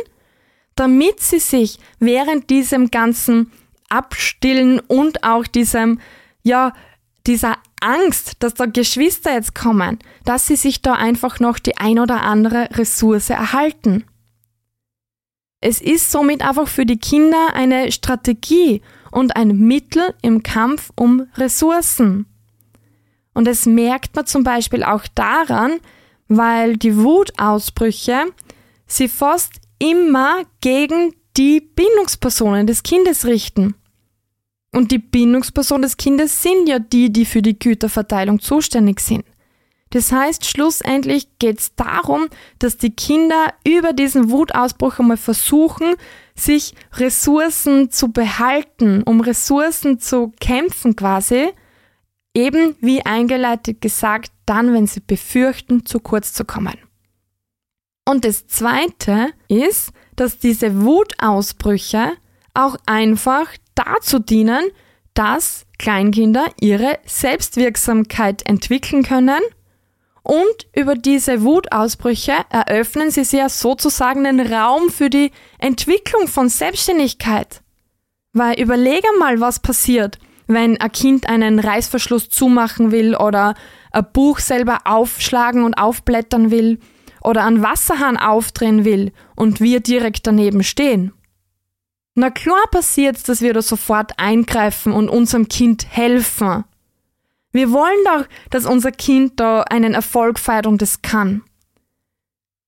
damit 0.76 1.22
sie 1.22 1.40
sich 1.40 1.80
während 2.00 2.50
diesem 2.50 2.92
ganzen 2.92 3.52
Abstillen 3.94 4.80
und 4.80 5.24
auch 5.24 5.46
diesem, 5.46 6.00
ja, 6.42 6.74
dieser 7.28 7.58
Angst, 7.80 8.36
dass 8.40 8.54
da 8.54 8.66
Geschwister 8.66 9.34
jetzt 9.34 9.54
kommen, 9.56 10.00
dass 10.26 10.48
sie 10.48 10.56
sich 10.56 10.82
da 10.82 10.94
einfach 10.94 11.40
noch 11.40 11.60
die 11.60 11.78
ein 11.78 12.00
oder 12.00 12.24
andere 12.24 12.70
Ressource 12.72 13.30
erhalten. 13.30 14.06
Es 15.62 15.80
ist 15.80 16.12
somit 16.12 16.42
einfach 16.42 16.68
für 16.68 16.86
die 16.86 16.98
Kinder 16.98 17.54
eine 17.54 17.92
Strategie 17.92 18.82
und 19.12 19.36
ein 19.36 19.58
Mittel 19.58 20.14
im 20.22 20.44
Kampf 20.44 20.92
um 20.96 21.28
Ressourcen. 21.38 22.26
Und 23.34 23.46
das 23.46 23.66
merkt 23.66 24.16
man 24.16 24.26
zum 24.26 24.44
Beispiel 24.44 24.84
auch 24.84 25.08
daran, 25.16 25.80
weil 26.28 26.78
die 26.78 26.98
Wutausbrüche 26.98 28.26
sie 28.88 29.08
fast 29.08 29.54
immer 29.80 30.44
gegen 30.62 31.16
die 31.38 31.62
Bindungspersonen 31.62 32.68
des 32.68 32.84
Kindes 32.84 33.26
richten. 33.26 33.76
Und 34.74 34.92
die 34.92 34.98
Bindungsperson 34.98 35.84
des 35.84 35.98
Kindes 35.98 36.42
sind 36.42 36.68
ja 36.68 36.80
die, 36.80 37.14
die 37.14 37.26
für 37.26 37.42
die 37.42 37.58
Güterverteilung 37.58 38.40
zuständig 38.40 39.00
sind. 39.00 39.24
Das 39.92 40.12
heißt, 40.12 40.46
schlussendlich 40.46 41.28
geht 41.38 41.60
es 41.60 41.76
darum, 41.76 42.28
dass 42.58 42.78
die 42.78 42.90
Kinder 42.90 43.54
über 43.64 43.94
diesen 43.94 44.32
Wutausbruch 44.32 44.98
einmal 44.98 45.18
versuchen, 45.18 45.94
sich 46.34 46.74
Ressourcen 46.94 47.92
zu 47.92 48.12
behalten, 48.12 49.04
um 49.04 49.22
Ressourcen 49.22 50.00
zu 50.00 50.34
kämpfen 50.40 50.96
quasi, 50.96 51.50
eben 52.34 52.76
wie 52.82 53.06
eingeleitet 53.06 53.82
gesagt, 53.82 54.32
dann, 54.48 54.74
wenn 54.74 54.88
sie 54.88 55.02
befürchten, 55.02 55.86
zu 55.86 56.00
kurz 56.00 56.34
zu 56.34 56.44
kommen. 56.44 56.80
Und 58.10 58.26
das 58.26 58.48
Zweite 58.48 59.30
ist, 59.48 59.92
dass 60.16 60.40
diese 60.40 60.82
Wutausbrüche 60.82 62.14
auch 62.56 62.78
einfach 62.88 63.48
dazu 63.76 64.20
dienen, 64.20 64.72
dass 65.14 65.66
Kleinkinder 65.78 66.46
ihre 66.60 67.00
Selbstwirksamkeit 67.06 68.46
entwickeln 68.48 69.04
können 69.04 69.42
und 70.24 70.68
über 70.74 70.96
diese 70.96 71.44
Wutausbrüche 71.44 72.34
eröffnen 72.50 73.12
sie 73.12 73.26
sich 73.26 73.40
ja 73.40 73.50
sozusagen 73.50 74.24
den 74.24 74.40
Raum 74.40 74.90
für 74.90 75.10
die 75.10 75.32
Entwicklung 75.60 76.28
von 76.28 76.48
Selbstständigkeit. 76.48 77.62
Weil 78.32 78.60
überlege 78.60 79.08
mal, 79.20 79.42
was 79.42 79.60
passiert, 79.60 80.18
wenn 80.48 80.80
ein 80.80 80.92
Kind 80.92 81.28
einen 81.28 81.60
Reißverschluss 81.60 82.30
zumachen 82.30 82.92
will 82.92 83.16
oder 83.16 83.54
ein 83.92 84.06
Buch 84.14 84.40
selber 84.40 84.80
aufschlagen 84.86 85.66
und 85.66 85.76
aufblättern 85.76 86.52
will 86.52 86.80
oder 87.22 87.44
einen 87.44 87.62
Wasserhahn 87.62 88.18
aufdrehen 88.18 88.86
will 88.86 89.12
und 89.36 89.60
wir 89.60 89.82
direkt 89.82 90.26
daneben 90.26 90.64
stehen. 90.64 91.12
Na 92.16 92.30
klar 92.30 92.64
passiert's, 92.70 93.24
dass 93.24 93.42
wir 93.42 93.54
da 93.54 93.62
sofort 93.62 94.12
eingreifen 94.18 94.94
und 94.94 95.10
unserem 95.10 95.48
Kind 95.48 95.88
helfen. 95.90 96.64
Wir 97.52 97.72
wollen 97.72 98.04
doch, 98.06 98.26
dass 98.50 98.66
unser 98.66 98.92
Kind 98.92 99.40
da 99.40 99.62
einen 99.62 99.94
Erfolg 99.94 100.40
feiert 100.40 100.68
und 100.68 100.82
es 100.82 101.02
kann. 101.02 101.44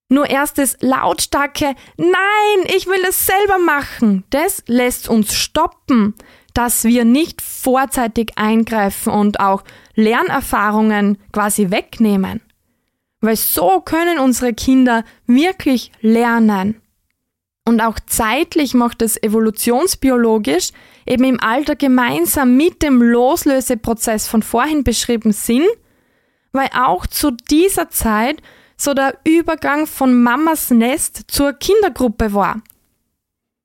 Nur 0.10 0.30
erstes 0.30 0.78
lautstarke 0.82 1.76
Nein, 1.98 2.76
ich 2.76 2.86
will 2.86 3.04
es 3.08 3.26
selber 3.26 3.58
machen. 3.58 4.24
Das 4.30 4.64
lässt 4.68 5.10
uns 5.10 5.34
stoppen, 5.34 6.14
dass 6.54 6.84
wir 6.84 7.06
nicht 7.06 7.42
vorzeitig 7.42 8.34
eingreifen 8.38 9.12
und 9.12 9.40
auch 9.40 9.64
Lernerfahrungen 9.96 11.18
quasi 11.32 11.72
wegnehmen. 11.72 12.42
Weil 13.22 13.36
so 13.36 13.82
können 13.82 14.20
unsere 14.20 14.54
Kinder 14.54 15.04
wirklich 15.26 15.92
lernen. 16.02 16.82
Und 17.68 17.82
auch 17.82 18.00
zeitlich 18.06 18.76
macht 18.76 19.02
es 19.02 19.22
evolutionsbiologisch 19.22 20.70
eben 21.08 21.24
im 21.24 21.40
Alter 21.40 21.76
gemeinsam 21.76 22.56
mit 22.56 22.84
dem 22.84 23.02
Loslöseprozess 23.02 24.28
von 24.28 24.44
vorhin 24.44 24.84
beschrieben 24.84 25.32
Sinn, 25.32 25.66
weil 26.52 26.70
auch 26.76 27.08
zu 27.08 27.32
dieser 27.32 27.90
Zeit 27.90 28.42
so 28.78 28.94
der 28.94 29.18
Übergang 29.24 29.88
von 29.88 30.22
Mamas 30.22 30.70
Nest 30.70 31.24
zur 31.28 31.54
Kindergruppe 31.54 32.34
war. 32.34 32.62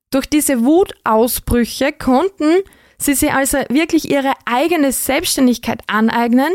Durch 0.09 0.25
diese 0.25 0.63
Wutausbrüche 0.65 1.93
konnten 1.93 2.63
sie 2.97 3.13
sich 3.13 3.31
also 3.31 3.59
wirklich 3.69 4.09
ihre 4.09 4.33
eigene 4.45 4.91
Selbstständigkeit 4.91 5.83
aneignen, 5.87 6.53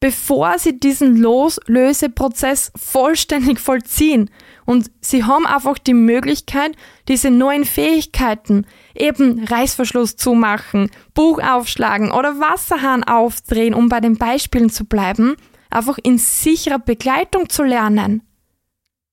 bevor 0.00 0.58
sie 0.58 0.78
diesen 0.78 1.16
Loslöseprozess 1.16 2.72
vollständig 2.76 3.60
vollziehen. 3.60 4.30
Und 4.66 4.90
sie 5.00 5.24
haben 5.24 5.46
einfach 5.46 5.78
die 5.78 5.94
Möglichkeit, 5.94 6.72
diese 7.08 7.30
neuen 7.30 7.64
Fähigkeiten, 7.64 8.66
eben 8.94 9.44
Reißverschluss 9.44 10.16
zumachen, 10.16 10.90
Buch 11.14 11.40
aufschlagen 11.40 12.10
oder 12.10 12.40
Wasserhahn 12.40 13.04
aufdrehen, 13.04 13.74
um 13.74 13.88
bei 13.88 14.00
den 14.00 14.18
Beispielen 14.18 14.68
zu 14.68 14.84
bleiben, 14.84 15.36
einfach 15.70 15.98
in 16.02 16.18
sicherer 16.18 16.80
Begleitung 16.80 17.48
zu 17.48 17.62
lernen. 17.62 18.22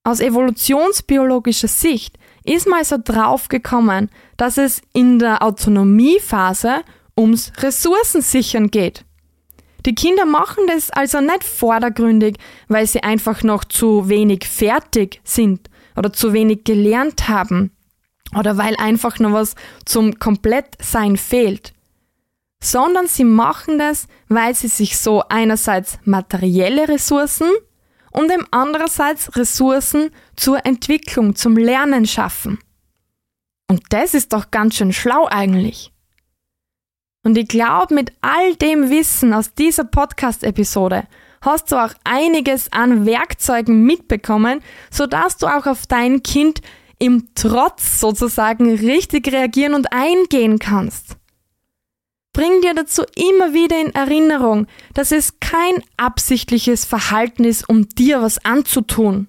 Aus 0.04 0.20
evolutionsbiologischer 0.20 1.68
Sicht 1.70 2.18
ist 2.44 2.68
man 2.68 2.80
also 2.80 2.98
draufgekommen, 3.02 4.10
dass 4.36 4.58
es 4.58 4.82
in 4.92 5.20
der 5.20 5.44
Autonomiephase 5.44 6.82
ums 7.18 7.54
Ressourcensichern 7.60 8.70
geht. 8.70 9.06
Die 9.86 9.96
Kinder 9.96 10.26
machen 10.26 10.66
das 10.68 10.90
also 10.92 11.20
nicht 11.20 11.44
vordergründig, 11.44 12.38
weil 12.68 12.88
sie 12.88 13.04
einfach 13.04 13.44
noch 13.44 13.66
zu 13.66 14.08
wenig 14.08 14.48
fertig 14.48 15.20
sind 15.24 15.70
oder 15.96 16.14
zu 16.14 16.34
wenig 16.34 16.64
gelernt 16.64 17.28
haben 17.28 17.72
oder 18.38 18.58
weil 18.58 18.76
einfach 18.78 19.20
noch 19.20 19.34
was 19.34 19.56
zum 19.86 20.20
Komplettsein 20.20 21.18
fehlt, 21.18 21.74
sondern 22.62 23.08
sie 23.08 23.26
machen 23.26 23.78
das, 23.78 24.08
weil 24.30 24.56
sie 24.56 24.70
sich 24.70 24.98
so 24.98 25.24
einerseits 25.28 26.00
materielle 26.06 26.88
Ressourcen 26.88 27.50
und 28.12 28.30
dem 28.30 28.48
andererseits 28.52 29.36
Ressourcen 29.36 30.12
zur 30.36 30.66
Entwicklung, 30.66 31.36
zum 31.36 31.58
Lernen 31.58 32.06
schaffen. 32.06 32.60
Und 33.70 33.82
das 33.90 34.14
ist 34.14 34.34
doch 34.34 34.52
ganz 34.52 34.76
schön 34.76 34.94
schlau 34.94 35.28
eigentlich. 35.30 35.93
Und 37.24 37.38
ich 37.38 37.48
glaube, 37.48 37.96
mit 37.96 38.12
all 38.22 38.56
dem 38.56 38.90
Wissen 38.90 39.34
aus 39.34 39.54
dieser 39.54 39.86
Podcast-Episode 39.86 41.08
hast 41.42 41.72
du 41.72 41.78
auch 41.78 41.94
einiges 42.04 42.72
an 42.72 43.06
Werkzeugen 43.06 43.84
mitbekommen, 43.84 44.62
sodass 44.92 45.38
du 45.38 45.48
auch 45.48 45.66
auf 45.66 45.88
dein 45.88 46.22
Kind 46.22 46.62
im 47.00 47.30
Trotz 47.36 48.00
sozusagen 48.00 48.76
richtig 48.76 49.32
reagieren 49.32 49.74
und 49.74 49.92
eingehen 49.92 50.60
kannst. 50.60 51.18
Bring 52.34 52.62
dir 52.62 52.74
dazu 52.74 53.04
immer 53.16 53.54
wieder 53.54 53.80
in 53.80 53.94
Erinnerung, 53.94 54.68
dass 54.94 55.12
es 55.12 55.40
kein 55.40 55.84
absichtliches 55.98 56.84
Verhalten 56.84 57.44
ist, 57.44 57.70
um 57.70 57.88
dir 57.90 58.22
was 58.22 58.44
anzutun. 58.44 59.28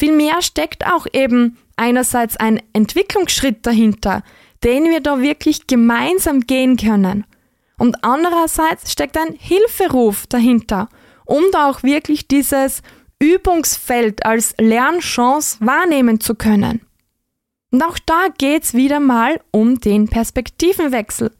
Vielmehr 0.00 0.40
steckt 0.40 0.86
auch 0.86 1.06
eben 1.12 1.58
einerseits 1.76 2.36
ein 2.36 2.62
Entwicklungsschritt 2.72 3.66
dahinter, 3.66 4.22
den 4.64 4.84
wir 4.90 5.00
da 5.00 5.20
wirklich 5.20 5.66
gemeinsam 5.66 6.40
gehen 6.40 6.76
können. 6.76 7.24
Und 7.78 8.04
andererseits 8.04 8.92
steckt 8.92 9.16
ein 9.16 9.34
Hilferuf 9.38 10.26
dahinter, 10.26 10.88
um 11.24 11.42
da 11.52 11.70
auch 11.70 11.82
wirklich 11.82 12.28
dieses 12.28 12.82
Übungsfeld 13.18 14.24
als 14.26 14.54
Lernchance 14.58 15.58
wahrnehmen 15.60 16.20
zu 16.20 16.34
können. 16.34 16.80
Und 17.70 17.82
auch 17.82 17.98
da 18.04 18.26
geht's 18.36 18.74
wieder 18.74 19.00
mal 19.00 19.40
um 19.50 19.80
den 19.80 20.08
Perspektivenwechsel. 20.08 21.32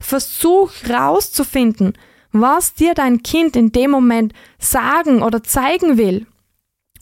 Versuch 0.00 0.70
rauszufinden, 0.88 1.96
was 2.32 2.74
dir 2.74 2.94
dein 2.94 3.22
Kind 3.22 3.56
in 3.56 3.72
dem 3.72 3.90
Moment 3.90 4.32
sagen 4.58 5.22
oder 5.22 5.42
zeigen 5.42 5.96
will, 5.96 6.26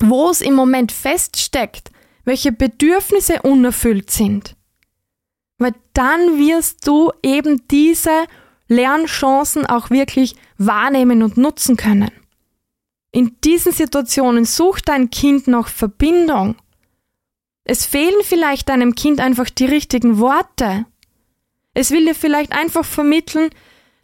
wo 0.00 0.30
es 0.30 0.40
im 0.40 0.54
Moment 0.54 0.92
feststeckt, 0.92 1.90
welche 2.24 2.52
Bedürfnisse 2.52 3.42
unerfüllt 3.42 4.10
sind. 4.10 4.56
Weil 5.58 5.74
dann 5.92 6.38
wirst 6.38 6.86
du 6.86 7.12
eben 7.22 7.66
diese 7.68 8.26
Lernchancen 8.68 9.66
auch 9.66 9.90
wirklich 9.90 10.36
wahrnehmen 10.56 11.22
und 11.22 11.36
nutzen 11.36 11.76
können. 11.76 12.10
In 13.10 13.36
diesen 13.42 13.72
Situationen 13.72 14.44
sucht 14.44 14.88
dein 14.88 15.10
Kind 15.10 15.48
noch 15.48 15.68
Verbindung. 15.68 16.56
Es 17.64 17.84
fehlen 17.84 18.22
vielleicht 18.22 18.68
deinem 18.68 18.94
Kind 18.94 19.20
einfach 19.20 19.50
die 19.50 19.64
richtigen 19.64 20.18
Worte. 20.18 20.86
Es 21.74 21.90
will 21.90 22.04
dir 22.06 22.14
vielleicht 22.14 22.52
einfach 22.52 22.84
vermitteln, 22.84 23.50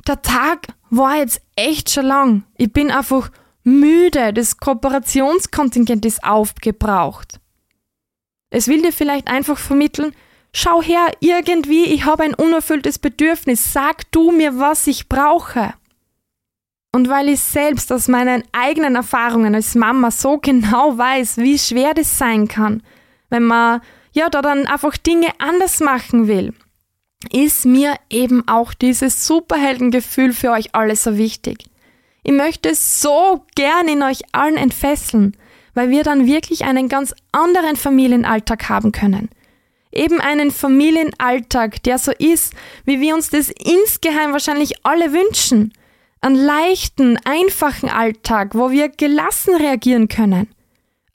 der 0.06 0.22
Tag 0.22 0.68
war 0.90 1.16
jetzt 1.16 1.40
echt 1.56 1.90
schon 1.90 2.06
lang. 2.06 2.44
Ich 2.56 2.72
bin 2.72 2.90
einfach 2.90 3.30
müde, 3.62 4.32
das 4.32 4.58
Kooperationskontingent 4.58 6.04
ist 6.04 6.22
aufgebraucht. 6.22 7.40
Es 8.50 8.68
will 8.68 8.82
dir 8.82 8.92
vielleicht 8.92 9.28
einfach 9.28 9.58
vermitteln, 9.58 10.14
schau 10.54 10.80
her, 10.80 11.12
irgendwie, 11.20 11.84
ich 11.84 12.06
habe 12.06 12.22
ein 12.22 12.34
unerfülltes 12.34 12.98
Bedürfnis, 12.98 13.72
sag 13.72 14.10
du 14.12 14.30
mir, 14.30 14.58
was 14.58 14.86
ich 14.86 15.08
brauche. 15.08 15.74
Und 16.92 17.08
weil 17.08 17.28
ich 17.28 17.40
selbst 17.40 17.92
aus 17.92 18.06
meinen 18.06 18.44
eigenen 18.52 18.94
Erfahrungen 18.94 19.54
als 19.54 19.74
Mama 19.74 20.12
so 20.12 20.38
genau 20.38 20.96
weiß, 20.96 21.38
wie 21.38 21.58
schwer 21.58 21.92
das 21.92 22.16
sein 22.16 22.46
kann, 22.46 22.82
wenn 23.30 23.42
man 23.42 23.80
ja 24.12 24.30
da 24.30 24.42
dann 24.42 24.66
einfach 24.66 24.96
Dinge 24.96 25.28
anders 25.38 25.80
machen 25.80 26.28
will, 26.28 26.54
ist 27.32 27.66
mir 27.66 27.96
eben 28.08 28.46
auch 28.46 28.74
dieses 28.74 29.26
Superheldengefühl 29.26 30.32
für 30.32 30.52
euch 30.52 30.72
alle 30.72 30.94
so 30.94 31.18
wichtig. 31.18 31.64
Ich 32.22 32.32
möchte 32.32 32.70
es 32.70 33.02
so 33.02 33.44
gern 33.56 33.88
in 33.88 34.04
euch 34.04 34.22
allen 34.30 34.56
entfesseln, 34.56 35.36
weil 35.74 35.90
wir 35.90 36.04
dann 36.04 36.26
wirklich 36.26 36.64
einen 36.64 36.88
ganz 36.88 37.12
anderen 37.32 37.74
Familienalltag 37.74 38.68
haben 38.68 38.92
können. 38.92 39.30
Eben 39.94 40.20
einen 40.20 40.50
Familienalltag, 40.50 41.82
der 41.84 41.98
so 41.98 42.12
ist, 42.12 42.52
wie 42.84 43.00
wir 43.00 43.14
uns 43.14 43.30
das 43.30 43.48
insgeheim 43.48 44.32
wahrscheinlich 44.32 44.84
alle 44.84 45.12
wünschen 45.12 45.72
einen 46.24 46.36
leichten, 46.36 47.18
einfachen 47.24 47.90
Alltag, 47.90 48.54
wo 48.54 48.70
wir 48.70 48.88
gelassen 48.88 49.56
reagieren 49.56 50.08
können. 50.08 50.48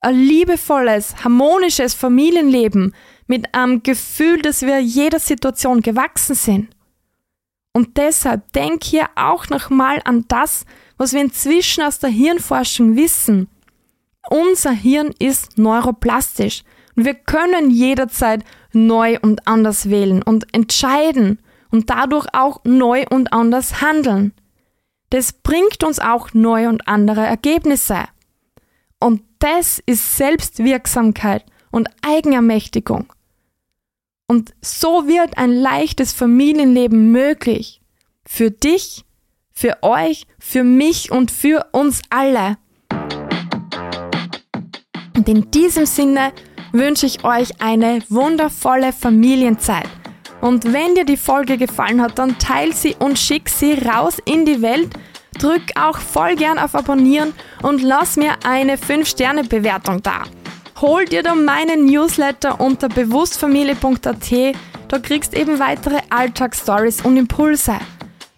Ein 0.02 0.16
liebevolles, 0.16 1.24
harmonisches 1.24 1.96
Familienleben 1.96 2.94
mit 3.26 3.56
einem 3.56 3.82
Gefühl, 3.82 4.40
dass 4.42 4.62
wir 4.62 4.80
jeder 4.80 5.20
Situation 5.20 5.82
gewachsen 5.82 6.36
sind. 6.36 6.70
Und 7.74 7.98
deshalb 7.98 8.54
denk 8.54 8.84
hier 8.84 9.10
auch 9.16 9.50
nochmal 9.50 10.00
an 10.06 10.26
das, 10.28 10.66
was 10.98 11.14
wir 11.14 11.22
inzwischen 11.22 11.84
aus 11.84 11.98
der 11.98 12.12
Hirnforschung 12.12 12.96
wissen. 12.96 13.48
Unser 14.30 14.72
Hirn 14.72 15.12
ist 15.18 15.58
neuroplastisch 15.58 16.64
wir 17.06 17.14
können 17.14 17.70
jederzeit 17.70 18.44
neu 18.74 19.18
und 19.22 19.48
anders 19.48 19.90
wählen 19.90 20.22
und 20.24 20.54
entscheiden 20.54 21.40
und 21.72 21.90
dadurch 21.90 22.28
auch 22.34 22.62
neu 22.64 23.06
und 23.10 23.34
anders 23.34 23.82
handeln. 23.82 24.34
Das 25.10 25.34
bringt 25.34 25.84
uns 25.84 26.00
auch 26.00 26.34
neue 26.34 26.70
und 26.70 26.88
andere 26.88 27.26
Ergebnisse. 27.26 28.06
Und 29.00 29.24
das 29.40 29.82
ist 29.86 30.18
Selbstwirksamkeit 30.18 31.46
und 31.72 31.90
Eigenermächtigung. 32.02 33.12
Und 34.28 34.54
so 34.62 35.08
wird 35.08 35.38
ein 35.38 35.52
leichtes 35.52 36.14
Familienleben 36.14 37.12
möglich. 37.12 37.82
Für 38.26 38.52
dich, 38.52 39.06
für 39.52 39.78
euch, 39.82 40.28
für 40.38 40.64
mich 40.64 41.12
und 41.12 41.32
für 41.32 41.66
uns 41.72 42.02
alle. 42.10 42.58
Und 45.16 45.28
in 45.28 45.50
diesem 45.50 45.86
Sinne 45.86 46.32
wünsche 46.72 47.06
ich 47.06 47.24
euch 47.24 47.62
eine 47.62 48.02
wundervolle 48.10 48.94
Familienzeit. 48.94 49.90
Und 50.42 50.72
wenn 50.72 50.96
dir 50.96 51.06
die 51.06 51.18
Folge 51.18 51.58
gefallen 51.58 52.02
hat, 52.02 52.18
dann 52.18 52.38
teil 52.38 52.74
sie 52.74 52.96
und 52.98 53.20
schick 53.20 53.50
sie 53.50 53.74
raus 53.74 54.18
in 54.26 54.46
die 54.46 54.62
Welt. 54.62 54.90
Drück 55.38 55.64
auch 55.80 55.98
voll 55.98 56.36
gern 56.36 56.60
auf 56.60 56.76
Abonnieren 56.76 57.34
und 57.62 57.82
lass 57.82 58.18
mir 58.18 58.34
eine 58.44 58.78
5-Sterne-Bewertung 58.78 60.02
da. 60.02 60.24
Hol 60.82 61.06
dir 61.06 61.24
dann 61.24 61.44
meinen 61.44 61.86
Newsletter 61.86 62.60
unter 62.60 62.88
bewusstfamilie.at. 62.88 64.56
Da 64.88 65.00
kriegst 65.00 65.34
eben 65.34 65.60
weitere 65.60 66.00
Alltagsstories 66.10 67.02
und 67.02 67.18
Impulse. 67.18 67.74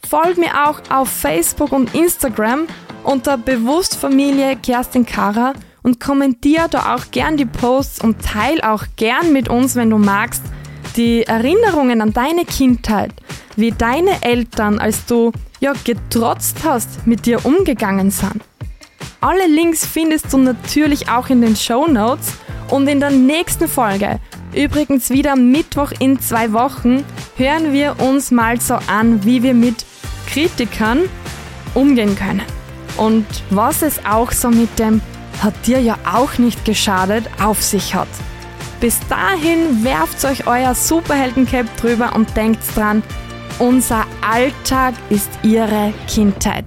Folg 0.09 0.37
mir 0.37 0.67
auch 0.67 0.81
auf 0.89 1.09
Facebook 1.09 1.71
und 1.71 1.93
Instagram 1.93 2.67
unter 3.03 3.37
Bewusstfamilie 3.37 4.57
Kerstin 4.57 5.05
Kara 5.05 5.53
und 5.83 5.99
kommentier 5.99 6.67
da 6.69 6.95
auch 6.95 7.11
gern 7.11 7.37
die 7.37 7.45
Posts 7.45 8.03
und 8.03 8.21
teil 8.23 8.61
auch 8.61 8.83
gern 8.95 9.33
mit 9.33 9.49
uns, 9.49 9.75
wenn 9.75 9.89
du 9.89 9.97
magst, 9.97 10.43
die 10.95 11.23
Erinnerungen 11.23 12.01
an 12.01 12.13
deine 12.13 12.45
Kindheit, 12.45 13.11
wie 13.55 13.71
deine 13.71 14.21
Eltern, 14.21 14.79
als 14.79 15.05
du 15.05 15.31
ja 15.59 15.73
getrotzt 15.83 16.59
hast, 16.65 17.07
mit 17.07 17.25
dir 17.25 17.45
umgegangen 17.45 18.11
sind. 18.11 18.41
Alle 19.21 19.47
Links 19.47 19.85
findest 19.85 20.33
du 20.33 20.37
natürlich 20.37 21.09
auch 21.09 21.29
in 21.29 21.41
den 21.41 21.55
Show 21.55 21.87
Notes 21.87 22.33
und 22.69 22.87
in 22.87 22.99
der 22.99 23.11
nächsten 23.11 23.67
Folge, 23.67 24.19
übrigens 24.53 25.09
wieder 25.09 25.35
Mittwoch 25.35 25.91
in 25.99 26.19
zwei 26.19 26.51
Wochen, 26.53 27.03
hören 27.37 27.71
wir 27.71 27.99
uns 27.99 28.31
mal 28.31 28.59
so 28.59 28.75
an, 28.87 29.23
wie 29.23 29.43
wir 29.43 29.53
mit 29.53 29.85
Kritikern 30.27 31.01
umgehen 31.73 32.15
können. 32.15 32.41
Und 32.97 33.25
was 33.49 33.81
es 33.81 34.05
auch 34.05 34.31
so 34.31 34.49
mit 34.49 34.77
dem 34.79 35.01
hat 35.41 35.53
dir 35.65 35.81
ja 35.81 35.97
auch 36.05 36.37
nicht 36.37 36.65
geschadet 36.65 37.25
auf 37.41 37.61
sich 37.61 37.95
hat. 37.95 38.07
Bis 38.79 38.99
dahin 39.09 39.83
werft 39.83 40.23
euch 40.25 40.47
euer 40.47 40.75
Superheldencap 40.75 41.65
drüber 41.77 42.15
und 42.15 42.35
denkt 42.37 42.61
dran, 42.75 43.03
unser 43.59 44.05
Alltag 44.21 44.95
ist 45.09 45.29
ihre 45.43 45.93
Kindheit. 46.07 46.65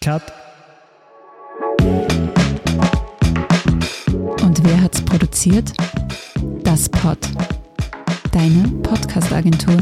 Cut. 0.00 0.22
Und 4.40 4.64
wer 4.64 4.82
hat's 4.82 5.02
produziert? 5.02 5.72
Das 6.66 6.88
Pod. 6.88 7.18
Deine 8.32 8.66
Podcast-Agentur. 8.82 9.76